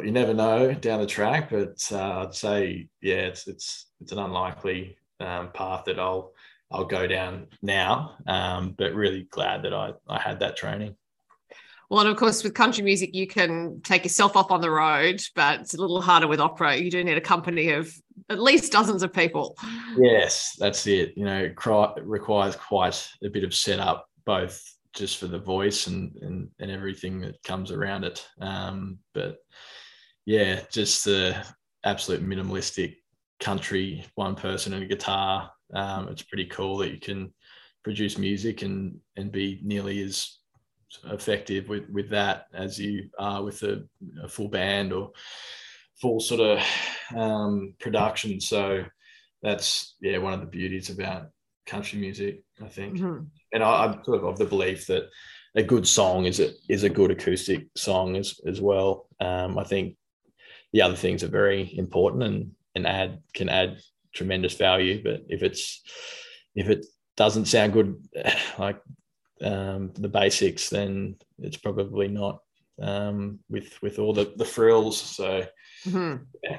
you 0.06 0.12
never 0.12 0.34
know 0.34 0.74
down 0.74 1.02
the 1.02 1.08
track. 1.08 1.50
But 1.50 1.78
uh, 1.92 2.26
I'd 2.26 2.34
say, 2.34 2.88
yeah, 3.02 3.28
it's 3.28 3.48
it's 3.48 3.88
it's 4.00 4.12
an 4.12 4.20
unlikely 4.20 4.98
um, 5.20 5.52
path 5.52 5.86
that 5.86 6.00
I'll 6.00 6.32
I'll 6.72 6.86
go 6.86 7.08
down 7.08 7.48
now. 7.62 8.16
Um, 8.28 8.76
but 8.78 8.94
really 8.94 9.28
glad 9.30 9.64
that 9.64 9.74
I 9.74 9.94
I 10.08 10.20
had 10.20 10.40
that 10.40 10.56
training. 10.56 10.96
Well, 11.90 12.02
and 12.02 12.10
of 12.10 12.18
course, 12.18 12.44
with 12.44 12.54
country 12.54 12.84
music, 12.84 13.16
you 13.16 13.26
can 13.26 13.82
take 13.82 14.04
yourself 14.04 14.36
off 14.36 14.52
on 14.52 14.62
the 14.62 14.70
road, 14.70 15.22
but 15.36 15.62
it's 15.62 15.74
a 15.74 15.82
little 15.82 16.02
harder 16.02 16.28
with 16.28 16.40
opera. 16.40 16.76
You 16.76 16.92
do 16.92 17.04
need 17.04 17.18
a 17.18 17.22
company 17.22 17.72
of 17.72 17.92
at 18.30 18.40
least 18.40 18.72
dozens 18.72 19.02
of 19.02 19.12
people. 19.12 19.58
Yes, 19.98 20.56
that's 20.60 20.86
it. 20.86 21.14
You 21.18 21.26
know, 21.26 21.40
it 21.40 22.04
requires 22.04 22.56
quite 22.56 23.10
a 23.24 23.30
bit 23.30 23.44
of 23.44 23.56
setup, 23.56 24.08
both 24.24 24.62
just 24.94 25.18
for 25.18 25.28
the 25.28 25.40
voice 25.40 25.88
and 25.88 26.16
and, 26.22 26.50
and 26.60 26.70
everything 26.70 27.22
that 27.22 27.42
comes 27.44 27.72
around 27.72 28.04
it. 28.04 28.28
Um, 28.40 29.00
but 29.16 29.38
yeah, 30.26 30.62
just 30.72 31.06
the 31.06 31.44
absolute 31.84 32.24
minimalistic 32.24 32.98
country, 33.40 34.06
one 34.14 34.36
person 34.36 34.74
and 34.74 34.84
a 34.84 34.88
guitar. 34.88 35.50
Um, 35.74 36.08
it's 36.10 36.24
pretty 36.24 36.46
cool 36.46 36.78
that 36.78 36.92
you 36.92 37.00
can 37.00 37.34
produce 37.84 38.20
music 38.20 38.62
and 38.62 39.00
and 39.16 39.32
be 39.32 39.60
nearly 39.64 40.04
as 40.04 40.39
effective 41.06 41.70
with 41.70 41.90
with 41.90 42.10
that 42.10 42.48
as 42.54 42.80
you 42.80 43.10
are 43.18 43.44
with 43.44 43.62
a, 43.64 43.84
a 44.24 44.28
full 44.28 44.48
band 44.48 44.94
or 44.94 45.12
full 46.02 46.20
sort 46.20 46.42
of 46.42 46.60
um, 47.16 47.76
production. 47.80 48.40
So 48.40 48.84
that's 49.42 49.96
yeah 50.02 50.18
one 50.18 50.34
of 50.34 50.42
the 50.42 50.46
beauties 50.46 50.90
about 50.90 51.30
country 51.66 52.00
music, 52.00 52.44
I 52.64 52.68
think. 52.68 52.96
Mm-hmm. 52.96 53.26
And 53.54 53.64
I, 53.64 53.86
am 53.86 54.04
sort 54.04 54.18
of 54.20 54.26
of 54.26 54.38
the 54.38 54.46
belief 54.46 54.88
that 54.88 55.10
a 55.56 55.64
good 55.64 55.88
song 55.88 56.26
is 56.26 56.40
a 56.40 56.52
is 56.68 56.84
a 56.84 56.90
good 56.90 57.12
acoustic 57.12 57.68
song 57.76 58.16
as 58.16 58.40
as 58.46 58.62
well. 58.62 59.08
Um, 59.20 59.58
I 59.58 59.64
think 59.64 59.96
the 60.74 60.82
other 60.82 60.96
things 60.96 61.24
are 61.24 61.30
very 61.30 61.78
important 61.78 62.24
and 62.24 62.52
and 62.76 62.88
add 62.88 63.22
can 63.34 63.50
add 63.50 63.80
tremendous 64.14 64.56
value. 64.56 65.02
But 65.04 65.22
if 65.28 65.44
it's 65.44 65.82
if 66.56 66.70
it 66.70 66.86
doesn't 67.18 67.46
sound 67.46 67.74
good, 67.74 67.96
like 68.60 68.82
um, 69.42 69.92
the 69.96 70.10
basics, 70.10 70.70
then 70.70 71.16
it's 71.40 71.58
probably 71.58 72.08
not 72.08 72.42
um, 72.82 73.40
with 73.50 73.82
with 73.82 74.00
all 74.00 74.14
the 74.14 74.34
the 74.36 74.46
frills. 74.46 75.00
So 75.00 75.46
mm-hmm. 75.86 76.24
yeah. 76.44 76.58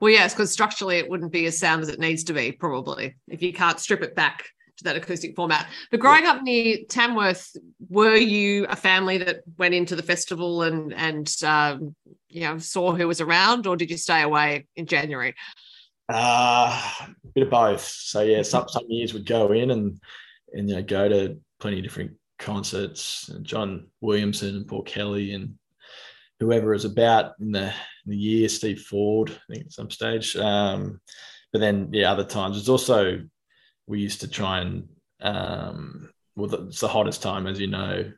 Well, 0.00 0.10
yes, 0.10 0.32
because 0.32 0.50
structurally 0.50 0.96
it 0.96 1.08
wouldn't 1.08 1.32
be 1.32 1.46
as 1.46 1.58
sound 1.58 1.82
as 1.82 1.88
it 1.88 2.00
needs 2.00 2.24
to 2.24 2.32
be, 2.32 2.52
probably, 2.52 3.16
if 3.28 3.42
you 3.42 3.52
can't 3.52 3.78
strip 3.78 4.02
it 4.02 4.14
back 4.14 4.46
to 4.78 4.84
that 4.84 4.96
acoustic 4.96 5.36
format. 5.36 5.68
But 5.90 6.00
growing 6.00 6.24
yeah. 6.24 6.32
up 6.32 6.42
near 6.42 6.78
Tamworth, 6.88 7.54
were 7.88 8.16
you 8.16 8.66
a 8.66 8.76
family 8.76 9.18
that 9.18 9.42
went 9.58 9.74
into 9.74 9.94
the 9.94 10.02
festival 10.02 10.62
and 10.62 10.92
and 10.94 11.34
um, 11.44 11.94
you 12.28 12.42
know 12.42 12.58
saw 12.58 12.92
who 12.94 13.06
was 13.06 13.20
around, 13.20 13.66
or 13.66 13.76
did 13.76 13.90
you 13.90 13.98
stay 13.98 14.22
away 14.22 14.66
in 14.76 14.86
January? 14.86 15.34
Uh, 16.08 16.80
a 17.02 17.28
bit 17.34 17.44
of 17.44 17.50
both. 17.50 17.84
So 17.84 18.22
yeah, 18.22 18.42
some 18.42 18.68
some 18.68 18.84
years 18.88 19.12
would 19.12 19.26
go 19.26 19.52
in 19.52 19.70
and 19.70 20.00
and 20.52 20.68
you 20.68 20.76
know 20.76 20.82
go 20.82 21.08
to 21.08 21.38
plenty 21.60 21.78
of 21.78 21.84
different 21.84 22.12
concerts. 22.38 23.30
John 23.42 23.88
Williamson 24.00 24.56
and 24.56 24.66
Paul 24.66 24.82
Kelly 24.82 25.32
and 25.32 25.54
whoever 26.40 26.72
is 26.72 26.84
about 26.84 27.32
in 27.40 27.52
the, 27.52 27.66
in 27.66 27.72
the 28.06 28.16
year, 28.16 28.48
Steve 28.48 28.80
Forde, 28.80 29.30
I 29.30 29.54
think 29.54 29.66
at 29.66 29.72
some 29.72 29.90
stage. 29.90 30.36
Um, 30.36 31.00
but 31.52 31.60
then, 31.60 31.88
yeah, 31.92 32.12
other 32.12 32.24
times 32.24 32.58
it's 32.58 32.68
also 32.68 33.20
we 33.86 34.00
used 34.00 34.20
to 34.20 34.28
try 34.28 34.60
and 34.60 34.88
um, 35.20 36.10
well, 36.36 36.54
it's 36.54 36.80
the 36.80 36.88
hottest 36.88 37.22
time, 37.22 37.46
as 37.46 37.58
you 37.58 37.66
know, 37.66 38.10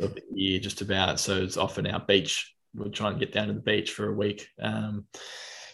of 0.00 0.14
the 0.14 0.22
year, 0.32 0.58
just 0.58 0.80
about. 0.80 1.20
So 1.20 1.36
it's 1.36 1.58
often 1.58 1.86
our 1.86 2.00
beach. 2.00 2.54
We'll 2.74 2.90
try 2.90 3.10
and 3.10 3.20
get 3.20 3.32
down 3.32 3.48
to 3.48 3.54
the 3.54 3.60
beach 3.60 3.92
for 3.92 4.08
a 4.08 4.14
week. 4.14 4.48
Um, 4.60 5.06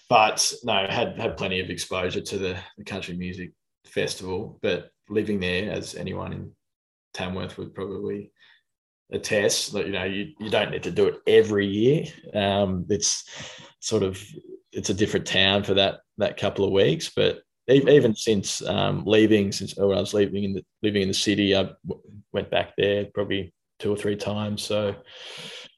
but 0.08 0.52
no, 0.64 0.86
had 0.88 1.18
had 1.18 1.36
plenty 1.36 1.60
of 1.60 1.70
exposure 1.70 2.20
to 2.20 2.38
the, 2.38 2.58
the 2.76 2.84
country 2.84 3.16
music 3.16 3.52
festival. 3.86 4.58
But 4.62 4.90
living 5.08 5.40
there, 5.40 5.70
as 5.70 5.94
anyone 5.94 6.32
in 6.32 6.50
Tamworth 7.12 7.58
would 7.58 7.74
probably 7.74 8.32
attest 9.12 9.72
that 9.74 9.86
you 9.86 9.92
know 9.92 10.04
you, 10.04 10.32
you 10.38 10.50
don't 10.50 10.70
need 10.70 10.82
to 10.84 10.90
do 10.90 11.06
it 11.06 11.20
every 11.26 11.66
year. 11.66 12.04
Um, 12.34 12.86
it's 12.88 13.24
sort 13.80 14.02
of 14.02 14.22
it's 14.72 14.90
a 14.90 14.94
different 14.94 15.26
town 15.26 15.64
for 15.64 15.74
that 15.74 16.00
that 16.18 16.36
couple 16.36 16.64
of 16.64 16.72
weeks, 16.72 17.10
but 17.14 17.42
even 17.68 18.14
since 18.14 18.66
um, 18.66 19.04
leaving, 19.06 19.52
since 19.52 19.76
when 19.76 19.96
I 19.96 20.00
was 20.00 20.14
living 20.14 20.44
in 20.44 20.52
the 20.54 20.64
living 20.82 21.02
in 21.02 21.08
the 21.08 21.14
city, 21.14 21.54
I 21.54 21.70
went 22.32 22.50
back 22.50 22.74
there 22.76 23.06
probably 23.14 23.54
two 23.78 23.92
or 23.92 23.96
three 23.96 24.16
times. 24.16 24.62
So 24.62 24.94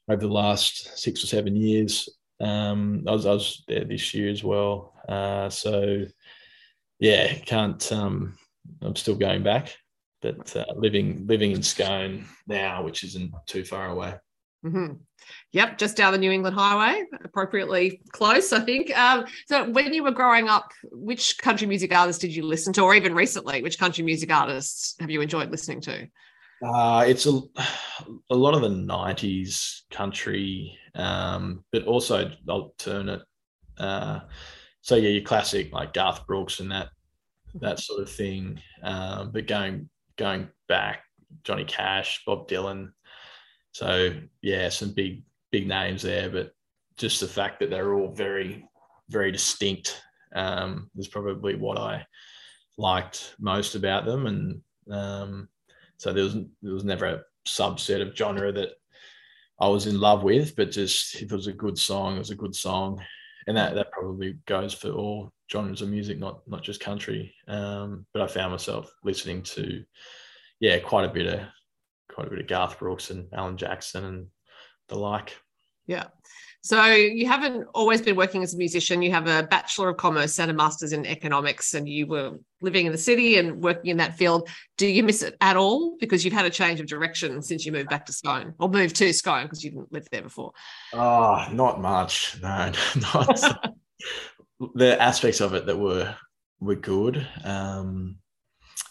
over 0.09 0.21
the 0.21 0.33
last 0.33 0.99
six 0.99 1.23
or 1.23 1.26
seven 1.26 1.57
years, 1.57 2.09
um, 2.41 3.05
I 3.07 3.12
was 3.12 3.26
I 3.26 3.33
was 3.33 3.64
there 3.69 3.85
this 3.85 4.14
year 4.14 4.31
as 4.31 4.43
well. 4.43 4.95
Uh, 5.09 5.50
so 5.50 6.05
yeah, 6.99 7.35
can't. 7.35 7.93
Um, 7.93 8.38
I'm 8.81 8.97
still 8.97 9.17
going 9.17 9.43
back 9.43 9.76
but 10.25 10.57
uh, 10.57 10.64
living 10.75 11.26
living 11.26 11.52
in 11.52 11.62
Scone 11.62 12.25
now, 12.47 12.83
which 12.83 13.04
isn't 13.04 13.33
too 13.47 13.64
far 13.64 13.88
away. 13.88 14.14
Mm-hmm. 14.64 14.95
Yep, 15.52 15.78
just 15.78 15.97
down 15.97 16.12
the 16.12 16.19
New 16.19 16.31
England 16.31 16.57
Highway, 16.57 17.04
appropriately 17.23 18.00
close, 18.12 18.52
I 18.52 18.61
think. 18.61 18.97
Um, 18.97 19.26
so, 19.47 19.69
when 19.71 19.93
you 19.93 20.02
were 20.02 20.11
growing 20.11 20.49
up, 20.49 20.73
which 20.90 21.37
country 21.38 21.66
music 21.66 21.95
artists 21.95 22.21
did 22.21 22.35
you 22.35 22.43
listen 22.43 22.73
to, 22.75 22.83
or 22.83 22.95
even 22.95 23.14
recently, 23.14 23.62
which 23.62 23.78
country 23.78 24.02
music 24.02 24.33
artists 24.33 24.97
have 25.00 25.11
you 25.11 25.21
enjoyed 25.21 25.50
listening 25.50 25.83
to? 25.83 26.09
Uh, 26.64 27.04
it's 27.07 27.26
a, 27.26 27.40
a 28.31 28.35
lot 28.35 28.54
of 28.54 28.62
the 28.62 28.69
90s 28.69 29.83
country, 29.90 30.78
um, 30.95 31.62
but 31.71 31.85
also 31.85 32.31
alternate. 32.49 33.23
Uh, 33.76 34.21
so, 34.81 34.97
yeah, 34.97 35.11
your 35.11 35.25
classic 35.25 35.73
like 35.73 35.93
Garth 35.93 36.26
Brooks 36.26 36.61
and 36.61 36.71
that 36.71 36.88
that 37.61 37.78
sort 37.78 38.00
of 38.00 38.11
thing. 38.11 38.61
Um, 38.83 39.31
but 39.31 39.47
going 39.47 39.88
going 40.16 40.49
back, 40.68 41.02
Johnny 41.42 41.64
Cash, 41.64 42.23
Bob 42.26 42.49
Dylan. 42.49 42.92
So 43.73 44.14
yeah, 44.42 44.68
some 44.68 44.92
big 44.92 45.23
big 45.50 45.66
names 45.66 46.02
there, 46.02 46.30
but 46.30 46.52
just 46.97 47.21
the 47.21 47.26
fact 47.26 47.61
that 47.61 47.71
they're 47.71 47.94
all 47.94 48.12
very 48.12 48.68
very 49.09 49.33
distinct 49.33 50.00
um, 50.35 50.90
is 50.97 51.09
probably 51.09 51.56
what 51.56 51.78
I 51.78 52.06
liked 52.78 53.35
most 53.38 53.75
about 53.75 54.04
them, 54.04 54.26
and 54.26 54.61
um, 54.90 55.49
so 55.99 56.12
there 56.12 56.25
was 56.25 56.35
there 56.62 56.75
was 56.75 56.85
never 56.85 57.06
a 57.06 57.23
subset 57.47 58.00
of 58.00 58.16
genre 58.16 58.52
that 58.52 58.71
I 59.61 59.68
was 59.68 59.87
in 59.87 60.00
love 60.00 60.23
with, 60.23 60.56
but 60.56 60.71
just 60.71 61.16
if 61.16 61.23
it 61.23 61.33
was 61.33 61.47
a 61.47 61.52
good 61.52 61.78
song, 61.78 62.16
it 62.16 62.21
was 62.21 62.30
a 62.30 62.37
good 62.37 62.54
song, 62.54 63.02
and 63.47 63.56
that 63.56 63.75
that 63.75 63.92
probably 63.92 64.38
goes 64.47 64.75
for 64.75 64.90
all 64.90 65.33
genres 65.54 65.82
of 65.82 65.88
music, 65.88 66.18
not 66.18 66.46
not 66.46 66.62
just 66.62 66.80
country. 66.80 67.34
Um, 67.46 68.06
but 68.12 68.23
I 68.23 68.26
found 68.26 68.52
myself 68.52 68.92
listening 69.04 69.42
to, 69.42 69.84
yeah, 70.61 70.78
quite 70.80 71.04
a 71.04 71.12
bit 71.12 71.26
of 71.26 71.40
quite 72.11 72.26
a 72.26 72.30
bit 72.30 72.40
of 72.40 72.46
Garth 72.46 72.78
Brooks 72.78 73.11
and 73.11 73.28
Alan 73.32 73.56
Jackson 73.56 74.04
and 74.04 74.26
the 74.88 74.96
like. 74.96 75.37
Yeah. 75.87 76.04
So 76.62 76.82
you 76.87 77.26
haven't 77.26 77.66
always 77.75 78.00
been 78.00 78.16
working 78.16 78.42
as 78.42 78.54
a 78.54 78.56
musician. 78.56 79.02
You 79.02 79.11
have 79.11 79.26
a 79.26 79.42
Bachelor 79.42 79.90
of 79.90 79.99
Commerce 79.99 80.38
and 80.38 80.50
a 80.50 80.54
Master's 80.54 80.94
in 80.94 81.04
Economics, 81.04 81.75
and 81.75 81.87
you 81.87 82.06
were 82.06 82.38
living 82.62 82.87
in 82.87 82.92
the 82.92 82.96
city 82.96 83.37
and 83.37 83.62
working 83.62 83.90
in 83.90 83.99
that 83.99 84.16
field. 84.16 84.49
Do 84.78 84.87
you 84.87 85.02
miss 85.04 85.23
it 85.23 85.37
at 85.42 85.58
all? 85.58 85.99
Because 86.00 86.25
you've 86.25 86.32
had 86.32 86.46
a 86.46 86.50
change 86.50 86.80
of 86.80 86.87
direction 86.87 87.42
since 87.42 87.66
you 87.66 87.73
moved 87.73 87.90
back 87.90 88.06
to 88.06 88.14
Scone 88.14 88.54
or 88.58 88.70
moved 88.70 88.96
to 88.96 89.12
Scone 89.12 89.44
because 89.44 89.62
you 89.62 89.73
didn't 89.73 89.92
live 89.92 90.08
there 90.11 90.23
before. 90.23 90.52
Oh, 90.94 91.46
not 91.52 91.82
much. 91.82 92.38
No, 92.40 92.73
not 93.12 93.75
the 94.75 95.00
aspects 95.00 95.40
of 95.40 95.54
it 95.54 95.66
that 95.66 95.78
were 95.78 96.14
were 96.61 96.75
good. 96.75 97.26
Um, 97.44 98.18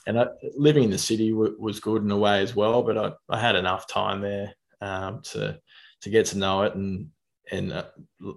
and 0.06 0.20
I, 0.20 0.28
living 0.58 0.84
in 0.84 0.90
the 0.90 0.98
city 0.98 1.32
w- 1.32 1.56
was 1.60 1.80
good 1.80 2.04
in 2.04 2.12
a 2.12 2.18
way 2.18 2.42
as 2.42 2.56
well. 2.56 2.84
But 2.84 2.98
I, 2.98 3.12
I 3.30 3.40
had 3.40 3.56
enough 3.56 3.88
time 3.88 4.22
there 4.22 4.54
um, 4.82 5.22
to 5.32 5.60
to 6.02 6.10
get 6.10 6.28
to 6.28 6.38
know 6.38 6.64
it, 6.64 6.76
and 6.76 7.10
and 7.52 7.74
uh, 7.74 7.86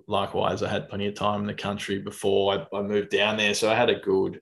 likewise, 0.07 0.63
I 0.63 0.69
had 0.69 0.89
plenty 0.89 1.07
of 1.07 1.15
time 1.15 1.41
in 1.41 1.47
the 1.47 1.55
country 1.55 1.99
before 1.99 2.55
I, 2.55 2.77
I, 2.77 2.83
moved 2.83 3.11
down 3.11 3.37
there, 3.37 3.55
so 3.55 3.71
I 3.71 3.75
had 3.75 3.91
a 3.91 4.01
good 4.01 4.41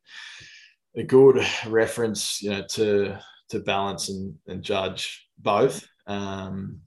a 0.96 1.02
good 1.02 1.44
reference, 1.66 2.42
you 2.42 2.50
know, 2.50 2.64
to 2.70 3.18
to 3.50 3.60
balance 3.60 4.08
and, 4.08 4.34
and 4.46 4.62
judge 4.62 5.28
both. 5.38 5.86
Um, 6.06 6.80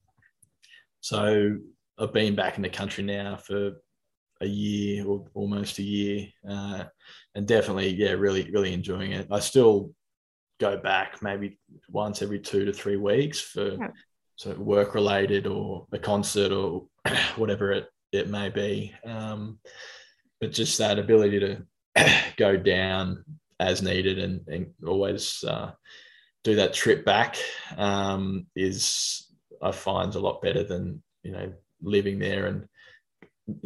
so 1.02 1.58
I've 1.98 2.14
been 2.14 2.36
back 2.36 2.58
in 2.58 2.64
the 2.64 2.70
country 2.70 3.04
now 3.04 3.38
for 3.38 3.74
a 4.42 4.48
year 4.48 5.06
or 5.06 5.26
almost 5.34 5.80
a 5.80 5.84
year, 5.84 6.28
uh, 6.50 6.86
and 7.36 7.48
definitely, 7.48 7.90
yeah, 7.90 8.12
really, 8.12 8.50
really 8.52 8.74
enjoying 8.74 9.12
it. 9.12 9.28
I 9.32 9.40
still 9.40 9.92
go 10.60 10.78
back 10.78 11.22
maybe 11.22 11.60
once 11.90 12.22
every 12.22 12.40
two 12.40 12.66
to 12.66 12.74
three 12.74 12.98
weeks 12.98 13.40
for 13.40 13.74
yeah. 13.74 13.90
so 14.36 14.54
work 14.56 14.96
related 14.96 15.46
or 15.46 15.86
a 15.92 16.00
concert 16.00 16.52
or 16.52 16.88
whatever 17.36 17.72
it 17.72 17.90
it 18.12 18.30
may 18.30 18.50
be. 18.50 18.94
Um, 19.06 19.60
but 20.40 20.52
just 20.52 20.78
that 20.78 21.00
ability 21.00 21.40
to 21.40 21.66
go 22.38 22.58
down 22.58 23.24
as 23.60 23.82
needed 23.82 24.20
and, 24.20 24.48
and 24.48 24.68
always 24.86 25.44
uh, 25.44 25.72
do 26.44 26.56
that 26.56 26.74
trip 26.74 27.04
back 27.04 27.38
um, 27.78 28.46
is 28.56 29.28
I 29.62 29.72
find 29.72 30.14
a 30.16 30.20
lot 30.20 30.42
better 30.42 30.64
than 30.64 31.02
you 31.24 31.32
know 31.32 31.52
living 31.82 32.20
there 32.20 32.48
and 32.48 32.68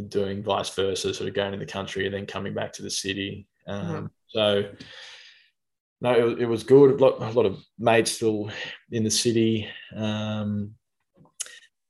doing 0.08 0.44
vice 0.44 0.70
versa, 0.70 1.14
sort 1.14 1.28
of 1.28 1.36
going 1.36 1.52
to 1.52 1.58
the 1.58 1.66
country 1.66 2.06
and 2.06 2.14
then 2.14 2.26
coming 2.26 2.54
back 2.54 2.74
to 2.74 2.82
the 2.82 2.90
city. 2.90 3.48
Um, 3.68 3.86
mm-hmm. 3.86 4.06
So, 4.28 4.70
no, 6.02 6.30
it, 6.30 6.42
it, 6.42 6.46
was 6.46 6.64
good. 6.64 6.92
A 6.92 7.04
lot, 7.04 7.22
a 7.22 7.32
lot, 7.32 7.46
of 7.46 7.64
mates 7.78 8.12
still 8.12 8.52
in 8.92 9.04
the 9.04 9.12
city, 9.12 9.68
um, 9.96 10.72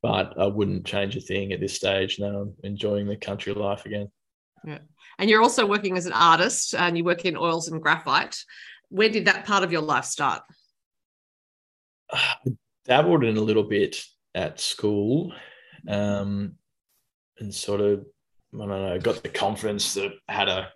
but 0.01 0.37
I 0.37 0.47
wouldn't 0.47 0.85
change 0.85 1.15
a 1.15 1.21
thing 1.21 1.53
at 1.53 1.59
this 1.59 1.75
stage. 1.75 2.19
Now 2.19 2.41
I'm 2.41 2.53
enjoying 2.63 3.07
the 3.07 3.15
country 3.15 3.53
life 3.53 3.85
again. 3.85 4.09
Yeah. 4.65 4.79
And 5.19 5.29
you're 5.29 5.41
also 5.41 5.65
working 5.65 5.97
as 5.97 6.05
an 6.05 6.13
artist 6.13 6.73
and 6.73 6.97
you 6.97 7.03
work 7.03 7.25
in 7.25 7.37
oils 7.37 7.67
and 7.67 7.81
graphite. 7.81 8.37
Where 8.89 9.09
did 9.09 9.25
that 9.25 9.45
part 9.45 9.63
of 9.63 9.71
your 9.71 9.81
life 9.81 10.05
start? 10.05 10.41
I 12.11 12.35
dabbled 12.85 13.23
in 13.23 13.37
a 13.37 13.41
little 13.41 13.63
bit 13.63 14.03
at 14.33 14.59
school. 14.59 15.33
Um, 15.87 16.55
and 17.41 17.53
sort 17.53 17.81
of 17.81 18.05
I 18.53 18.57
don't 18.57 18.69
know, 18.69 18.99
got 18.99 19.23
the 19.23 19.29
confidence 19.29 19.93
that 19.93 20.11
had 20.27 20.49
a 20.49 20.69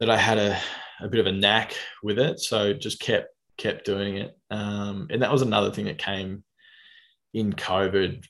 that 0.00 0.10
I 0.10 0.16
had 0.16 0.38
a, 0.38 0.58
a 1.00 1.08
bit 1.08 1.20
of 1.20 1.26
a 1.26 1.32
knack 1.32 1.74
with 2.02 2.18
it. 2.18 2.40
So 2.40 2.72
just 2.72 3.00
kept 3.00 3.28
kept 3.56 3.84
doing 3.84 4.16
it. 4.16 4.36
Um, 4.50 5.06
and 5.10 5.22
that 5.22 5.32
was 5.32 5.42
another 5.42 5.70
thing 5.70 5.86
that 5.86 5.98
came 5.98 6.44
in 7.34 7.52
COVID, 7.52 8.24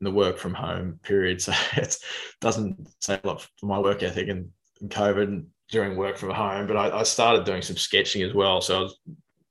the 0.00 0.10
work 0.10 0.38
from 0.38 0.54
home 0.54 1.00
period. 1.02 1.42
So 1.42 1.52
it 1.76 1.96
doesn't 2.40 2.88
say 3.00 3.20
a 3.22 3.26
lot 3.26 3.46
for 3.58 3.66
my 3.66 3.78
work 3.78 4.02
ethic 4.02 4.28
in, 4.28 4.50
in 4.80 4.88
COVID 4.88 5.46
during 5.70 5.96
work 5.96 6.16
from 6.16 6.30
home, 6.30 6.66
but 6.66 6.76
I, 6.76 7.00
I, 7.00 7.02
started 7.02 7.44
doing 7.44 7.60
some 7.60 7.76
sketching 7.76 8.22
as 8.22 8.32
well. 8.32 8.60
So 8.60 8.78
I 8.78 8.80
was 8.80 9.00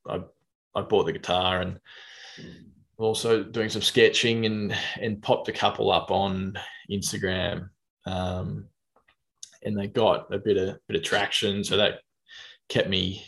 I, 0.10 0.20
I 0.80 0.82
bought 0.82 1.06
the 1.06 1.14
guitar 1.14 1.62
and 1.62 1.80
also 2.98 3.44
doing 3.44 3.70
some 3.70 3.82
sketching 3.82 4.46
and 4.46 4.76
and 5.00 5.22
popped 5.22 5.50
a 5.50 5.54
couple 5.54 5.92
up 5.92 6.12
on 6.12 6.58
Instagram. 6.92 7.70
Um, 8.06 8.68
and 9.64 9.78
they 9.78 9.88
got 9.88 10.34
a 10.34 10.40
bit 10.40 10.58
of 10.58 10.80
bit 10.88 10.98
of 10.98 11.04
traction. 11.04 11.64
So 11.64 11.78
that 11.78 12.00
kept 12.70 12.90
me 12.90 13.24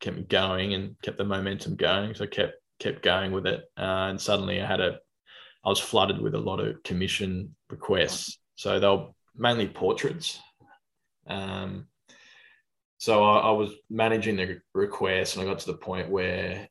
kept 0.00 0.16
me 0.16 0.22
going 0.24 0.74
and 0.74 0.96
kept 1.02 1.18
the 1.18 1.24
momentum 1.24 1.76
going. 1.76 2.14
So 2.14 2.24
I 2.24 2.28
kept 2.28 2.54
kept 2.78 3.02
going 3.02 3.32
with 3.32 3.46
it. 3.46 3.62
Uh, 3.76 4.08
and 4.10 4.20
suddenly 4.20 4.60
I 4.60 4.66
had 4.66 4.80
a 4.80 4.98
I 5.64 5.68
was 5.68 5.78
flooded 5.78 6.20
with 6.20 6.34
a 6.34 6.40
lot 6.40 6.60
of 6.60 6.82
commission 6.82 7.54
requests. 7.70 8.38
So 8.56 8.80
they 8.80 8.88
were 8.88 9.08
mainly 9.36 9.68
portraits. 9.68 10.40
Um, 11.26 11.86
so 12.98 13.24
I, 13.24 13.38
I, 13.38 13.50
was 13.52 13.70
managing 13.88 14.36
the 14.36 14.60
requests 14.74 15.34
and 15.34 15.42
I 15.42 15.48
got 15.48 15.60
to 15.60 15.66
the 15.66 15.78
point 15.78 16.10
where, 16.10 16.68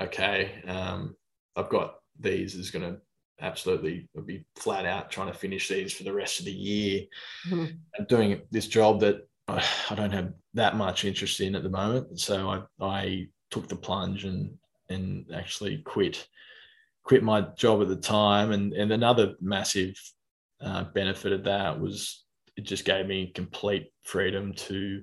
okay, 0.00 0.62
um, 0.66 1.14
I've 1.56 1.68
got 1.68 1.96
these 2.20 2.54
is 2.54 2.70
going 2.70 2.84
to 2.84 3.00
absolutely 3.40 4.08
be 4.24 4.44
flat 4.56 4.86
out 4.86 5.10
trying 5.10 5.30
to 5.30 5.38
finish 5.38 5.68
these 5.68 5.92
for 5.92 6.04
the 6.04 6.12
rest 6.12 6.38
of 6.38 6.46
the 6.46 6.52
year. 6.52 7.02
Mm-hmm. 7.48 7.76
I'm 7.98 8.06
doing 8.06 8.40
this 8.50 8.66
job 8.66 9.00
that 9.00 9.28
I 9.48 9.94
don't 9.94 10.12
have 10.12 10.32
that 10.54 10.76
much 10.76 11.04
interest 11.04 11.40
in 11.40 11.54
at 11.54 11.62
the 11.62 11.68
moment. 11.68 12.18
So 12.18 12.48
I, 12.48 12.84
I 12.84 13.28
took 13.50 13.68
the 13.68 13.76
plunge 13.76 14.24
and 14.24 14.56
and 14.88 15.26
actually 15.34 15.78
quit 15.78 16.28
quit 17.02 17.22
my 17.22 17.42
job 17.56 17.82
at 17.82 17.88
the 17.88 17.96
time. 17.96 18.52
And 18.52 18.72
and 18.72 18.92
another 18.92 19.34
massive 19.40 19.94
uh, 20.60 20.84
benefit 20.94 21.32
of 21.32 21.44
that 21.44 21.78
was 21.78 22.24
it 22.56 22.62
just 22.62 22.84
gave 22.84 23.06
me 23.06 23.32
complete 23.34 23.92
freedom 24.02 24.52
to 24.54 25.02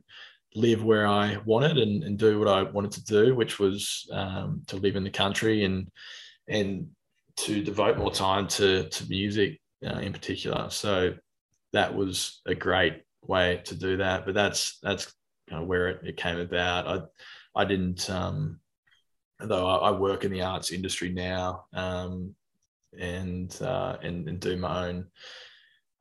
live 0.55 0.83
where 0.83 1.07
I 1.07 1.37
wanted 1.45 1.77
and, 1.77 2.03
and 2.03 2.17
do 2.17 2.39
what 2.39 2.47
I 2.47 2.63
wanted 2.63 2.91
to 2.93 3.05
do, 3.05 3.35
which 3.35 3.59
was 3.59 4.07
um, 4.11 4.61
to 4.67 4.77
live 4.77 4.95
in 4.95 5.03
the 5.03 5.09
country 5.09 5.63
and 5.63 5.87
and 6.47 6.87
to 7.35 7.63
devote 7.63 7.97
more 7.97 8.11
time 8.11 8.47
to 8.47 8.87
to 8.89 9.09
music 9.09 9.59
uh, 9.85 9.99
in 9.99 10.13
particular. 10.13 10.69
So 10.69 11.13
that 11.73 11.93
was 11.93 12.41
a 12.45 12.55
great 12.55 13.01
way 13.23 13.61
to 13.65 13.75
do 13.75 13.97
that. 13.97 14.25
But 14.25 14.35
that's 14.35 14.79
that's 14.81 15.13
kind 15.49 15.61
of 15.61 15.67
where 15.67 15.89
it, 15.89 16.01
it 16.03 16.17
came 16.17 16.39
about. 16.39 16.87
I 16.87 17.61
I 17.61 17.65
didn't 17.65 18.09
um, 18.09 18.59
though 19.39 19.67
I, 19.67 19.89
I, 19.89 19.91
work 19.91 20.23
in 20.23 20.31
the 20.31 20.41
arts 20.41 20.71
industry 20.71 21.11
now 21.11 21.65
um, 21.73 22.33
and, 22.97 23.55
uh, 23.61 23.97
and 24.01 24.27
and 24.27 24.39
do 24.39 24.57
my 24.57 24.87
own 24.87 25.07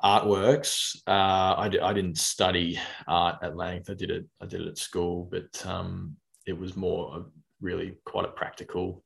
artworks. 0.02 0.96
Uh, 1.06 1.54
I, 1.56 1.70
I 1.82 1.92
didn't 1.92 2.18
study 2.18 2.78
art 3.06 3.38
at 3.42 3.56
length. 3.56 3.90
I 3.90 3.94
did 3.94 4.11
it. 4.11 4.26
I 4.40 4.46
did 4.46 4.62
it 4.62 4.68
at 4.68 4.78
school, 4.78 5.28
but 5.30 5.64
um, 5.66 6.16
it 6.46 6.58
was 6.58 6.76
more 6.76 7.26
really 7.61 7.96
quite 8.04 8.25
a 8.25 8.28
practical 8.28 9.04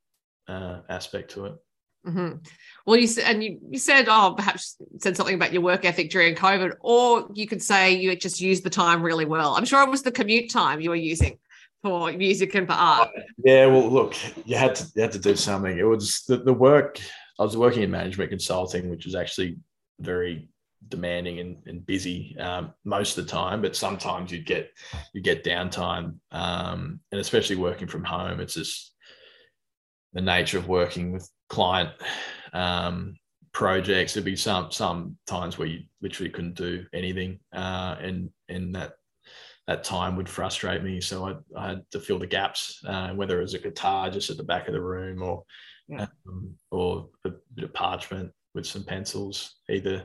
uh, 0.49 0.81
aspect 0.89 1.33
to 1.33 1.47
it. 1.47 1.55
Mm-hmm. 2.07 2.37
Well, 2.87 2.97
you 2.97 3.09
said, 3.09 3.25
and 3.25 3.43
you, 3.43 3.59
you 3.69 3.79
said, 3.79 4.07
oh, 4.09 4.35
perhaps 4.37 4.77
said 5.01 5.17
something 5.17 5.35
about 5.35 5.53
your 5.53 5.63
work 5.63 5.85
ethic 5.85 6.11
during 6.11 6.37
COVID, 6.37 6.75
or 6.81 7.29
you 7.35 7.49
could 7.49 7.63
say 7.63 7.95
you 7.95 8.15
just 8.15 8.41
used 8.41 8.63
the 8.63 8.71
time 8.71 9.03
really 9.03 9.25
well. 9.25 9.57
I'm 9.57 9.65
sure 9.65 9.83
it 9.83 9.91
was 9.91 10.03
the 10.03 10.13
commute 10.13 10.51
time 10.51 10.81
you 10.81 10.91
were 10.91 10.97
using 10.97 11.39
for 11.83 12.13
music 12.13 12.55
and 12.55 12.67
for 12.67 12.75
art. 12.75 13.11
Yeah, 13.39 13.67
well, 13.67 13.89
look, 13.89 14.15
you 14.47 14.57
had 14.57 14.77
to 14.77 14.87
you 14.95 15.03
had 15.03 15.13
to 15.13 15.19
do 15.19 15.35
something. 15.35 15.77
It 15.77 15.85
was 15.85 16.23
the, 16.29 16.37
the 16.37 16.53
work. 16.53 17.01
I 17.39 17.43
was 17.43 17.57
working 17.57 17.83
in 17.83 17.91
management 17.91 18.31
consulting, 18.31 18.89
which 18.89 19.05
was 19.05 19.15
actually 19.15 19.59
very 20.01 20.49
demanding 20.89 21.41
and, 21.41 21.57
and 21.67 21.85
busy 21.85 22.37
um, 22.39 22.73
most 22.85 23.19
of 23.19 23.27
the 23.27 23.31
time. 23.31 23.63
But 23.63 23.75
sometimes 23.75 24.31
you'd 24.31 24.47
get 24.47 24.71
you 25.13 25.21
get 25.21 25.45
downtime, 25.45 26.19
um, 26.31 27.01
and 27.11 27.21
especially 27.21 27.57
working 27.57 27.89
from 27.89 28.05
home, 28.05 28.39
it's 28.41 28.55
just 28.55 28.93
the 30.17 30.23
nature 30.23 30.57
of 30.57 30.67
working 30.67 31.13
with 31.13 31.31
client 31.51 31.91
um, 32.55 33.17
projects. 33.53 34.15
There'd 34.15 34.25
be 34.25 34.35
some 34.35 34.73
some 34.73 35.19
times 35.27 35.59
where 35.59 35.69
you 35.69 35.83
literally 36.01 36.31
couldn't 36.31 36.57
do 36.57 36.87
anything, 36.95 37.39
uh, 37.55 37.97
and 38.01 38.31
and 38.49 38.75
that 38.75 38.95
that 39.67 39.85
time 39.85 40.17
would 40.17 40.29
frustrate 40.29 40.83
me. 40.83 41.01
So 41.03 41.27
I, 41.29 41.35
I 41.61 41.69
had 41.69 41.83
to 41.91 42.01
fill 42.01 42.19
the 42.19 42.27
gaps, 42.27 42.83
uh, 42.89 43.11
whether 43.11 43.39
it 43.39 43.43
was 43.43 43.55
a 43.55 43.59
guitar 43.59 44.11
just 44.11 44.31
at 44.31 44.39
the 44.39 44.45
back 44.45 44.69
of 44.69 44.75
the 44.75 44.81
room 44.81 45.23
or 45.23 45.45
yeah. 45.87 46.07
um, 46.27 46.55
or 46.71 47.09
a 47.27 47.31
bit 47.55 47.65
of 47.65 47.75
parchment 47.75 48.33
with 48.55 48.67
some 48.67 48.85
pencils. 48.85 49.57
Either 49.69 50.05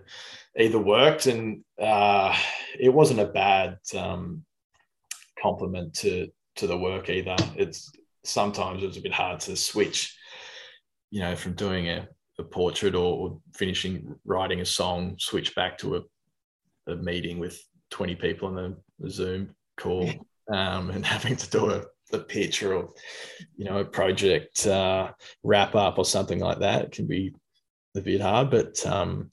either 0.60 0.80
worked, 0.80 1.28
and 1.28 1.64
uh, 1.82 2.36
it 2.78 2.94
wasn't 2.94 3.22
a 3.22 3.26
bad 3.28 3.78
um, 3.98 4.44
complement 5.42 5.94
to 5.94 6.28
to 6.58 6.68
the 6.68 6.78
work 6.78 7.10
either. 7.10 7.38
It's 7.56 7.94
sometimes 8.24 8.84
it 8.84 8.88
was 8.88 8.98
a 8.98 9.02
bit 9.02 9.14
hard 9.14 9.40
to 9.42 9.56
switch 9.56 10.16
you 11.12 11.20
know, 11.20 11.36
from 11.36 11.54
doing 11.54 11.90
a, 11.90 12.08
a 12.40 12.44
portrait 12.44 12.96
or, 12.96 13.18
or, 13.18 13.40
finishing 13.54 14.16
writing 14.26 14.62
a 14.62 14.66
song, 14.66 15.16
switch 15.20 15.54
back 15.56 15.78
to 15.78 15.98
a, 15.98 16.92
a 16.92 16.96
meeting 16.96 17.38
with 17.38 17.62
20 17.92 18.16
people 18.16 18.48
on 18.48 18.76
a 19.04 19.10
Zoom 19.10 19.54
call 19.78 20.10
um, 20.52 20.90
and 20.90 21.06
having 21.16 21.36
to 21.36 21.50
do 21.50 21.70
a, 21.70 21.84
a 22.14 22.20
pitch 22.20 22.64
or, 22.64 22.90
you 23.58 23.66
know, 23.66 23.80
a 23.80 23.86
project 23.86 24.66
uh, 24.66 25.12
wrap 25.44 25.76
up 25.76 26.00
or 26.00 26.06
something 26.06 26.40
like 26.40 26.60
that 26.60 26.86
it 26.86 26.92
can 26.92 27.06
be 27.06 27.36
a 27.96 28.02
bit 28.02 28.22
hard. 28.22 28.50
But 28.50 28.84
um, 28.86 29.30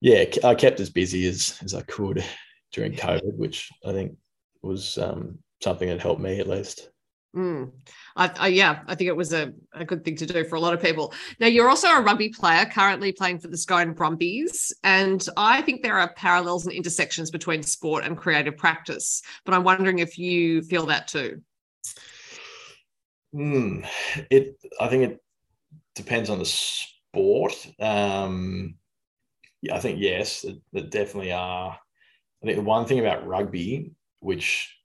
yeah, 0.00 0.24
I 0.44 0.54
kept 0.54 0.80
as 0.80 0.90
busy 0.90 1.26
as, 1.26 1.58
as 1.64 1.74
I 1.74 1.80
could 1.82 2.22
during 2.72 2.92
COVID, 2.92 3.36
which 3.36 3.70
I 3.86 3.92
think 3.92 4.16
was 4.62 4.98
um, 4.98 5.38
something 5.62 5.88
that 5.88 6.02
helped 6.02 6.20
me 6.20 6.40
at 6.40 6.48
least. 6.48 6.90
Mm. 7.34 7.72
I, 8.16 8.30
I, 8.38 8.48
yeah, 8.48 8.82
I 8.86 8.94
think 8.94 9.08
it 9.08 9.16
was 9.16 9.32
a, 9.32 9.52
a 9.72 9.84
good 9.84 10.04
thing 10.04 10.14
to 10.16 10.26
do 10.26 10.44
for 10.44 10.54
a 10.54 10.60
lot 10.60 10.72
of 10.72 10.80
people. 10.80 11.12
Now, 11.40 11.48
you're 11.48 11.68
also 11.68 11.88
a 11.88 12.00
rugby 12.00 12.28
player, 12.28 12.64
currently 12.64 13.10
playing 13.10 13.40
for 13.40 13.48
the 13.48 13.56
Scone 13.56 13.92
Brumbies. 13.92 14.72
And 14.84 15.26
I 15.36 15.62
think 15.62 15.82
there 15.82 15.98
are 15.98 16.12
parallels 16.14 16.64
and 16.64 16.74
intersections 16.74 17.30
between 17.30 17.62
sport 17.62 18.04
and 18.04 18.16
creative 18.16 18.56
practice. 18.56 19.22
But 19.44 19.54
I'm 19.54 19.64
wondering 19.64 19.98
if 19.98 20.16
you 20.16 20.62
feel 20.62 20.86
that 20.86 21.08
too. 21.08 21.42
Mm, 23.34 23.84
it, 24.30 24.56
I 24.80 24.88
think 24.88 25.10
it 25.10 25.24
depends 25.96 26.30
on 26.30 26.38
the 26.38 26.44
sport. 26.44 27.66
Um, 27.80 28.76
yeah, 29.60 29.74
I 29.74 29.80
think 29.80 29.98
yes, 30.00 30.44
there 30.72 30.84
definitely 30.84 31.32
are. 31.32 31.72
I 32.42 32.46
think 32.46 32.58
the 32.58 32.62
one 32.62 32.86
thing 32.86 33.00
about 33.00 33.26
rugby, 33.26 33.92
which 34.20 34.76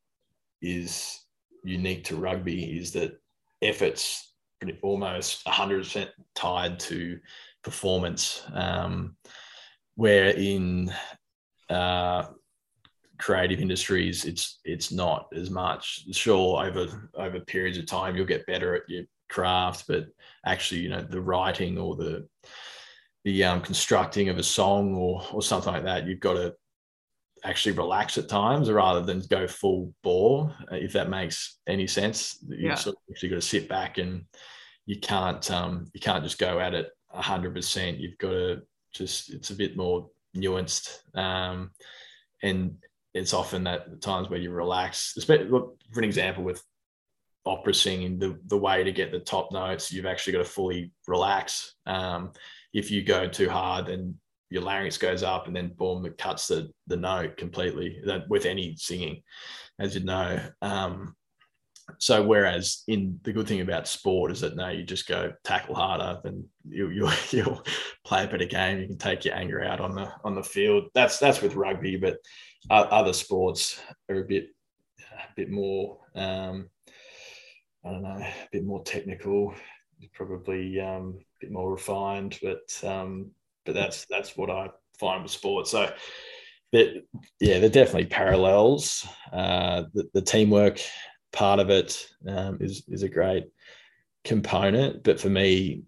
is 0.62 1.19
unique 1.64 2.04
to 2.06 2.16
rugby 2.16 2.80
is 2.80 2.92
that 2.94 3.20
efforts 3.62 4.34
almost 4.82 5.46
100% 5.46 6.10
tied 6.36 6.80
to 6.80 7.20
performance 7.64 8.44
um, 8.54 9.16
where 9.96 10.30
in 10.30 10.92
uh, 11.70 12.26
creative 13.18 13.60
industries 13.60 14.26
it's 14.26 14.60
it's 14.64 14.92
not 14.92 15.28
as 15.36 15.50
much. 15.50 16.06
Sure 16.12 16.66
over 16.66 17.10
over 17.16 17.40
periods 17.42 17.78
of 17.78 17.86
time 17.86 18.16
you'll 18.16 18.26
get 18.26 18.46
better 18.48 18.76
at 18.76 18.84
your 18.88 19.04
craft 19.30 19.86
but 19.88 20.08
actually 20.46 20.82
you 20.82 20.90
know 20.90 21.02
the 21.02 21.22
writing 21.22 21.78
or 21.78 21.96
the 21.96 22.28
the 23.26 23.44
um, 23.44 23.62
constructing 23.62 24.30
of 24.30 24.38
a 24.38 24.44
song 24.44 24.96
or 24.96 25.24
or 25.32 25.42
something 25.42 25.74
like 25.74 25.84
that 25.84 26.08
you've 26.08 26.20
got 26.20 26.34
to 26.34 26.56
actually 27.44 27.74
relax 27.74 28.18
at 28.18 28.30
times 28.30 28.70
rather 28.72 29.02
than 29.02 29.22
go 29.30 29.48
full 29.48 29.94
bore, 30.04 30.54
uh, 30.72 30.76
if 30.76 30.94
that 30.94 31.10
makes 31.10 31.60
any 31.68 31.88
sense. 31.88 32.40
You 32.48 32.70
yeah. 32.70 32.76
sort 32.76 32.96
of 32.96 33.02
actually 33.12 33.30
got 33.30 33.36
to 33.36 33.42
sit 33.42 33.70
back 33.70 33.98
and 33.98 34.26
you 34.86 35.00
can't 35.00 35.50
um, 35.52 35.86
you 35.94 36.00
can't 36.00 36.24
just 36.24 36.40
go 36.40 36.60
at 36.60 36.74
it 36.74 36.90
hundred 37.12 37.54
percent. 37.56 37.98
You've 37.98 38.18
got 38.18 38.32
to 38.32 38.62
just 38.94 39.32
it's 39.32 39.50
a 39.50 39.56
bit 39.56 39.78
more 39.78 40.10
nuanced. 40.36 41.00
Um, 41.16 41.72
and 42.44 42.78
it's 43.14 43.34
often 43.34 43.64
that 43.66 43.90
the 43.90 43.98
times 43.98 44.30
where 44.30 44.40
you 44.40 44.52
relax, 44.52 45.16
especially 45.18 45.50
for 45.50 45.74
an 45.98 46.04
example 46.04 46.44
with 46.44 46.64
opera 47.46 47.74
singing, 47.74 48.20
the, 48.20 48.40
the 48.48 48.58
way 48.58 48.84
to 48.84 48.92
get 48.92 49.12
the 49.12 49.20
top 49.20 49.52
notes, 49.52 49.92
you've 49.92 50.06
actually 50.06 50.34
got 50.34 50.40
to 50.40 50.46
fully 50.46 50.92
relax. 51.08 51.76
Um, 51.86 52.32
if 52.74 52.92
you 52.92 53.04
go 53.04 53.28
too 53.28 53.50
hard, 53.50 53.88
then 53.88 54.16
your 54.50 54.64
larynx 54.64 54.98
goes 54.98 55.24
up 55.24 55.48
and 55.48 55.56
then 55.56 55.74
boom, 55.78 56.06
it 56.06 56.18
cuts 56.18 56.48
the, 56.48 56.70
the 56.88 56.98
note 56.98 57.38
completely 57.38 58.02
that 58.06 58.28
with 58.30 58.46
any 58.46 58.76
singing, 58.78 59.22
as 59.80 59.96
you 59.96 60.04
know. 60.04 60.40
Um, 60.62 61.16
so 61.98 62.24
whereas 62.24 62.84
in 62.88 63.20
the 63.24 63.34
good 63.34 63.48
thing 63.48 63.62
about 63.62 63.88
sport 63.88 64.32
is 64.32 64.42
that 64.42 64.56
no, 64.56 64.70
you 64.70 64.84
just 64.84 65.08
go 65.08 65.34
tackle 65.44 65.76
harder 65.76 66.20
and 66.24 66.44
you 66.68 66.90
you 66.90 67.10
you'll 67.32 67.64
play 68.06 68.24
a 68.26 68.28
better 68.28 68.46
game. 68.46 68.80
You 68.80 68.88
can 68.88 68.98
take 68.98 69.26
your 69.26 69.36
anger 69.36 69.64
out 69.64 69.80
on 69.80 69.96
the 69.96 70.12
on 70.24 70.36
the 70.36 70.44
field. 70.44 70.90
That's 70.94 71.18
that's 71.18 71.42
with 71.42 71.56
rugby, 71.56 71.98
but 71.98 72.18
other 72.70 73.14
sports 73.14 73.82
are 74.10 74.20
a 74.20 74.26
bit 74.26 74.50
a 75.00 75.36
bit 75.36 75.50
more 75.50 75.98
um, 76.16 76.70
I 77.86 77.92
don't 77.92 78.04
know, 78.04 78.10
a 78.10 78.34
bit 78.52 78.66
more 78.66 78.84
technical, 78.84 79.54
probably 80.14 80.80
um, 80.80 81.18
a 81.18 81.46
bit 81.46 81.52
more 81.52 81.72
refined. 81.72 82.38
But 82.42 82.84
um, 82.84 83.32
but 83.66 83.76
that's 83.76 84.06
that's 84.10 84.36
what 84.38 84.50
I 84.50 84.70
find 85.00 85.24
with 85.24 85.32
sport. 85.32 85.68
So. 85.68 85.92
But 86.72 86.90
yeah, 87.42 87.58
they're 87.58 87.70
definitely 87.70 88.06
parallels. 88.06 89.08
Uh, 89.34 89.86
the, 89.96 90.08
the 90.14 90.22
teamwork 90.22 90.80
part 91.32 91.60
of 91.60 91.72
it 91.72 92.08
um, 92.28 92.60
is 92.62 92.84
is 92.88 93.02
a 93.02 93.10
great 93.10 93.46
component. 94.24 95.04
But 95.04 95.20
for 95.20 95.30
me, 95.30 95.84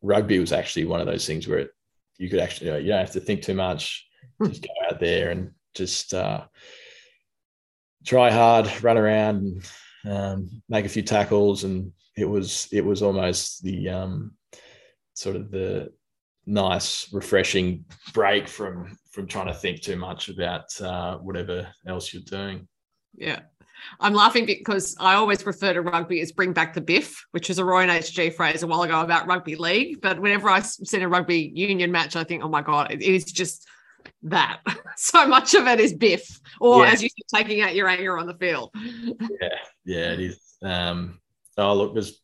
rugby 0.00 0.38
was 0.38 0.52
actually 0.52 0.86
one 0.86 1.00
of 1.00 1.06
those 1.06 1.26
things 1.26 1.46
where 1.46 1.58
it, 1.58 1.70
you 2.18 2.28
could 2.28 2.40
actually 2.40 2.68
you, 2.68 2.72
know, 2.72 2.78
you 2.78 2.88
don't 2.88 3.00
have 3.00 3.12
to 3.12 3.20
think 3.20 3.42
too 3.42 3.54
much. 3.54 4.06
Hmm. 4.38 4.48
Just 4.48 4.62
go 4.62 4.68
out 4.90 5.00
there 5.00 5.30
and 5.30 5.50
just 5.74 6.14
uh, 6.14 6.44
try 8.04 8.30
hard, 8.30 8.70
run 8.82 8.98
around, 8.98 9.62
and 10.04 10.12
um, 10.12 10.62
make 10.68 10.84
a 10.84 10.90
few 10.90 11.02
tackles, 11.02 11.64
and 11.64 11.92
it 12.16 12.24
was 12.24 12.68
it 12.72 12.84
was 12.84 13.02
almost 13.02 13.62
the 13.62 13.88
um, 13.88 14.32
sort 15.14 15.36
of 15.36 15.50
the 15.50 15.92
nice, 16.46 17.12
refreshing 17.12 17.84
break 18.12 18.48
from 18.48 18.96
from 19.10 19.26
trying 19.26 19.46
to 19.46 19.54
think 19.54 19.82
too 19.82 19.96
much 19.96 20.28
about 20.28 20.80
uh, 20.80 21.18
whatever 21.18 21.68
else 21.86 22.12
you're 22.12 22.22
doing. 22.22 22.66
Yeah, 23.14 23.40
I'm 24.00 24.14
laughing 24.14 24.46
because 24.46 24.96
I 24.98 25.14
always 25.14 25.44
refer 25.44 25.72
to 25.72 25.82
rugby 25.82 26.20
as 26.20 26.32
bring 26.32 26.52
back 26.52 26.74
the 26.74 26.80
biff, 26.80 27.24
which 27.32 27.50
is 27.50 27.58
a 27.58 27.64
Roy 27.64 27.82
and 27.82 27.90
HG 27.90 28.34
phrase 28.34 28.62
a 28.62 28.66
while 28.66 28.82
ago 28.82 29.00
about 29.00 29.26
rugby 29.26 29.54
league. 29.54 30.00
But 30.00 30.20
whenever 30.20 30.48
I 30.48 30.60
see 30.60 31.00
a 31.00 31.08
rugby 31.08 31.52
union 31.54 31.92
match, 31.92 32.16
I 32.16 32.24
think, 32.24 32.42
oh 32.42 32.48
my 32.48 32.62
God, 32.62 32.90
it 32.90 33.02
is 33.02 33.24
just 33.24 33.68
that. 34.24 34.60
so 34.96 35.26
much 35.26 35.54
of 35.54 35.66
it 35.66 35.80
is 35.80 35.94
biff, 35.94 36.40
or 36.60 36.84
yeah. 36.84 36.92
as 36.92 37.02
you 37.02 37.08
said, 37.08 37.38
taking 37.38 37.60
out 37.60 37.74
your 37.74 37.88
anger 37.88 38.18
on 38.18 38.26
the 38.26 38.34
field. 38.34 38.70
yeah, 38.74 39.58
yeah, 39.84 40.12
it 40.12 40.20
is. 40.20 40.40
Um, 40.62 41.20
oh, 41.58 41.74
look, 41.74 41.94
there's 41.94 42.20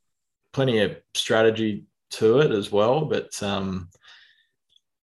plenty 0.52 0.78
of 0.80 0.96
strategy 1.14 1.84
to 2.10 2.40
it 2.40 2.52
as 2.52 2.72
well, 2.72 3.04
but 3.04 3.42
um, 3.42 3.88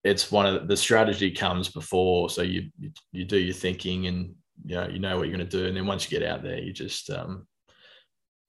it's 0.06 0.30
one 0.30 0.46
of 0.46 0.54
the, 0.54 0.66
the 0.66 0.76
strategy 0.76 1.30
comes 1.30 1.68
before. 1.68 2.30
So 2.30 2.42
you, 2.42 2.70
you 2.78 2.90
you 3.12 3.24
do 3.24 3.38
your 3.38 3.54
thinking 3.54 4.06
and 4.06 4.34
you 4.64 4.76
know 4.76 4.88
you 4.88 4.98
know 4.98 5.16
what 5.16 5.28
you're 5.28 5.36
going 5.36 5.48
to 5.48 5.58
do, 5.58 5.66
and 5.66 5.76
then 5.76 5.86
once 5.86 6.10
you 6.10 6.18
get 6.18 6.28
out 6.28 6.42
there, 6.42 6.58
you 6.58 6.72
just 6.72 7.10
um, 7.10 7.46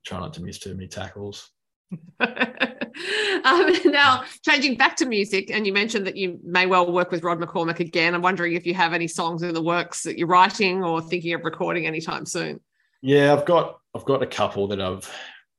try 0.05 0.19
not 0.19 0.33
to 0.35 0.43
miss 0.43 0.59
too 0.59 0.73
many 0.73 0.87
tackles. 0.87 1.49
um, 2.19 3.71
now, 3.85 4.23
changing 4.45 4.77
back 4.77 4.95
to 4.97 5.05
music, 5.05 5.49
and 5.51 5.65
you 5.65 5.73
mentioned 5.73 6.05
that 6.05 6.15
you 6.15 6.39
may 6.43 6.65
well 6.65 6.91
work 6.91 7.11
with 7.11 7.23
Rod 7.23 7.39
McCormack 7.39 7.79
again. 7.79 8.13
I'm 8.13 8.21
wondering 8.21 8.53
if 8.53 8.65
you 8.65 8.73
have 8.75 8.93
any 8.93 9.07
songs 9.07 9.41
in 9.41 9.53
the 9.53 9.61
works 9.61 10.03
that 10.03 10.17
you're 10.17 10.27
writing 10.27 10.83
or 10.83 11.01
thinking 11.01 11.33
of 11.33 11.43
recording 11.43 11.87
anytime 11.87 12.25
soon. 12.25 12.59
Yeah, 13.01 13.33
I've 13.33 13.45
got 13.45 13.79
I've 13.95 14.05
got 14.05 14.21
a 14.21 14.27
couple 14.27 14.67
that 14.67 14.81
I've 14.81 15.11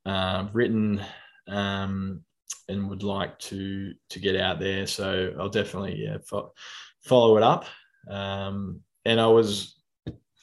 uh, 0.07 0.49
written 0.53 1.03
um, 1.49 2.23
and 2.69 2.89
would 2.89 3.03
like 3.03 3.39
to 3.39 3.95
to 4.11 4.21
get 4.21 4.37
out 4.37 4.61
there. 4.61 4.87
So 4.87 5.35
I'll 5.39 5.49
definitely 5.49 6.05
yeah, 6.05 6.19
fo- 6.25 6.53
follow 7.03 7.37
it 7.37 7.43
up. 7.43 7.65
Um, 8.09 8.81
and 9.05 9.21
I 9.21 9.27
was 9.27 9.79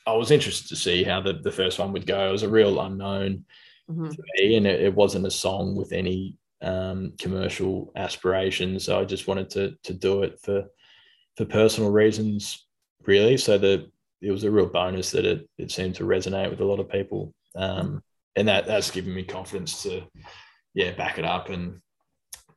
I 0.08 0.13
was 0.13 0.32
interested 0.32 0.70
to 0.70 0.76
see 0.76 1.04
how 1.04 1.22
the, 1.22 1.34
the 1.34 1.52
first 1.52 1.80
one 1.80 1.91
would 1.94 2.06
go. 2.06 2.28
It 2.28 2.32
was 2.32 2.44
a 2.44 2.50
real 2.50 2.80
unknown 2.80 3.46
mm-hmm. 3.89 4.10
to 4.10 4.24
me, 4.36 4.56
and 4.56 4.68
it, 4.68 4.82
it, 4.82 4.94
wasn't 4.94 5.26
a 5.26 5.32
song 5.32 5.76
with 5.76 5.91
any 5.91 6.38
um, 6.62 7.13
commercial 7.20 7.91
aspirations. 7.96 8.86
So 8.86 9.00
I 9.00 9.06
just 9.06 9.28
wanted 9.28 9.50
to 9.52 9.76
to 9.84 9.94
do 9.94 10.24
it 10.24 10.39
for 10.39 10.65
for 11.38 11.46
personal 11.46 11.91
reasons, 11.91 12.68
really. 13.06 13.38
So 13.38 13.58
the 13.58 13.89
it 14.22 14.32
was 14.32 14.44
a 14.44 14.52
real 14.52 14.68
bonus 14.68 15.12
that 15.12 15.26
it 15.26 15.50
it 15.58 15.72
seemed 15.72 15.96
to 15.96 16.04
resonate 16.04 16.50
with 16.50 16.62
a 16.62 16.65
lot 16.65 16.80
of 16.80 16.89
people, 16.89 17.34
um, 17.56 18.02
and 18.36 18.48
that 18.48 18.68
that's 18.68 18.91
given 18.91 19.13
me 19.13 19.24
confidence 19.24 19.84
to 19.84 20.04
yeah 20.74 20.91
back 20.91 21.18
it 21.18 21.26
up 21.26 21.50
and 21.50 21.82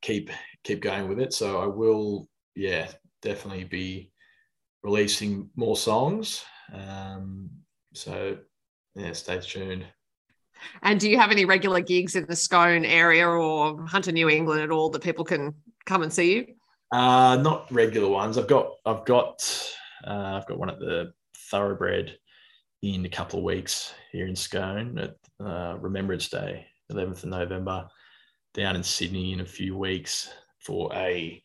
keep 0.02 0.30
keep 0.64 0.80
going 0.80 1.08
with 1.08 1.20
it. 1.20 1.32
So 1.32 1.60
I 1.60 1.66
will 1.66 2.28
yeah 2.54 2.88
definitely 3.22 3.64
be 3.64 4.10
releasing 4.82 5.50
more 5.56 5.76
songs. 5.76 6.44
Um, 6.72 7.50
so 7.94 8.38
yeah, 8.94 9.12
stay 9.12 9.40
tuned. 9.40 9.86
And 10.82 10.98
do 10.98 11.08
you 11.08 11.18
have 11.18 11.30
any 11.30 11.44
regular 11.44 11.80
gigs 11.80 12.16
in 12.16 12.26
the 12.26 12.34
Scone 12.34 12.84
area 12.84 13.28
or 13.28 13.86
Hunter 13.86 14.12
New 14.12 14.28
England 14.28 14.60
at 14.60 14.70
all 14.70 14.90
that 14.90 15.02
people 15.02 15.24
can 15.24 15.54
come 15.86 16.02
and 16.02 16.12
see 16.12 16.34
you? 16.34 16.46
Uh, 16.92 17.36
not 17.36 17.70
regular 17.70 18.08
ones. 18.08 18.38
I've 18.38 18.48
got 18.48 18.72
I've 18.84 19.04
got 19.04 19.72
uh, 20.06 20.38
I've 20.40 20.46
got 20.46 20.58
one 20.58 20.70
at 20.70 20.78
the 20.78 21.12
Thoroughbred 21.50 22.16
in 22.82 23.04
a 23.04 23.08
couple 23.08 23.38
of 23.38 23.44
weeks 23.44 23.94
here 24.12 24.26
in 24.26 24.36
Scone 24.36 24.98
at 24.98 25.16
uh, 25.44 25.76
Remembrance 25.78 26.28
Day, 26.28 26.66
11th 26.92 27.24
of 27.24 27.30
November, 27.30 27.88
down 28.54 28.76
in 28.76 28.82
Sydney 28.82 29.32
in 29.32 29.40
a 29.40 29.46
few 29.46 29.76
weeks 29.76 30.30
for 30.58 30.92
a 30.94 31.42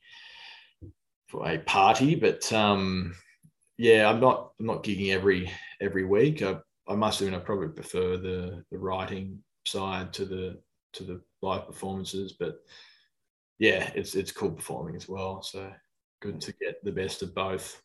for 1.28 1.48
a 1.48 1.58
party. 1.60 2.16
But 2.16 2.52
um, 2.54 3.16
yeah, 3.78 4.10
I'm 4.10 4.20
not 4.20 4.52
I'm 4.60 4.66
not 4.66 4.84
gigging 4.84 5.14
every 5.14 5.52
every 5.82 6.06
week. 6.06 6.42
I, 6.42 6.58
I 6.88 6.96
must 6.96 7.22
admit 7.22 7.40
I 7.40 7.44
probably 7.44 7.70
prefer 7.70 8.18
the 8.18 8.64
the 8.72 8.78
writing 8.78 9.40
side 9.66 10.14
to 10.14 10.26
the 10.26 10.60
to 10.94 11.04
the 11.04 11.22
live 11.42 11.66
performances, 11.66 12.34
but 12.34 12.58
yeah, 13.60 13.92
it's 13.96 14.16
it's 14.16 14.32
cool 14.32 14.52
performing 14.52 14.96
as 14.96 15.08
well. 15.10 15.42
So 15.42 15.72
good 16.22 16.40
to 16.42 16.54
get 16.54 16.84
the 16.84 16.92
best 16.92 17.22
of 17.22 17.34
both. 17.34 17.82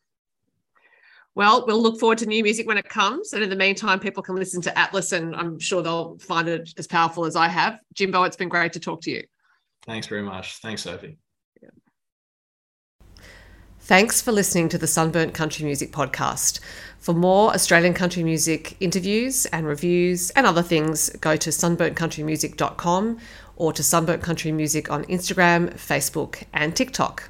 Well, 1.39 1.65
we'll 1.65 1.81
look 1.81 2.01
forward 2.01 2.17
to 2.17 2.25
new 2.25 2.43
music 2.43 2.67
when 2.67 2.77
it 2.77 2.89
comes. 2.89 3.31
And 3.31 3.41
in 3.41 3.49
the 3.49 3.55
meantime, 3.55 4.01
people 4.01 4.21
can 4.21 4.35
listen 4.35 4.61
to 4.63 4.77
Atlas 4.77 5.13
and 5.13 5.33
I'm 5.33 5.57
sure 5.57 5.81
they'll 5.81 6.17
find 6.17 6.49
it 6.49 6.73
as 6.77 6.85
powerful 6.85 7.23
as 7.23 7.37
I 7.37 7.47
have. 7.47 7.79
Jimbo, 7.93 8.23
it's 8.23 8.35
been 8.35 8.49
great 8.49 8.73
to 8.73 8.79
talk 8.81 8.99
to 9.03 9.11
you. 9.11 9.23
Thanks 9.85 10.07
very 10.07 10.21
much. 10.21 10.57
Thanks, 10.57 10.81
Sophie. 10.81 11.17
Thanks 13.79 14.21
for 14.21 14.33
listening 14.33 14.67
to 14.67 14.77
the 14.77 14.85
Sunburnt 14.85 15.33
Country 15.33 15.63
Music 15.63 15.93
Podcast. 15.93 16.59
For 16.97 17.13
more 17.13 17.53
Australian 17.53 17.93
country 17.93 18.21
music 18.21 18.75
interviews 18.81 19.45
and 19.45 19.65
reviews 19.65 20.31
and 20.31 20.45
other 20.45 20.61
things, 20.61 21.09
go 21.21 21.37
to 21.37 21.51
sunburntcountrymusic.com 21.51 23.17
or 23.55 23.71
to 23.71 23.81
Sunburnt 23.81 24.23
Country 24.23 24.51
Music 24.51 24.91
on 24.91 25.05
Instagram, 25.05 25.73
Facebook, 25.75 26.43
and 26.51 26.75
TikTok. 26.75 27.29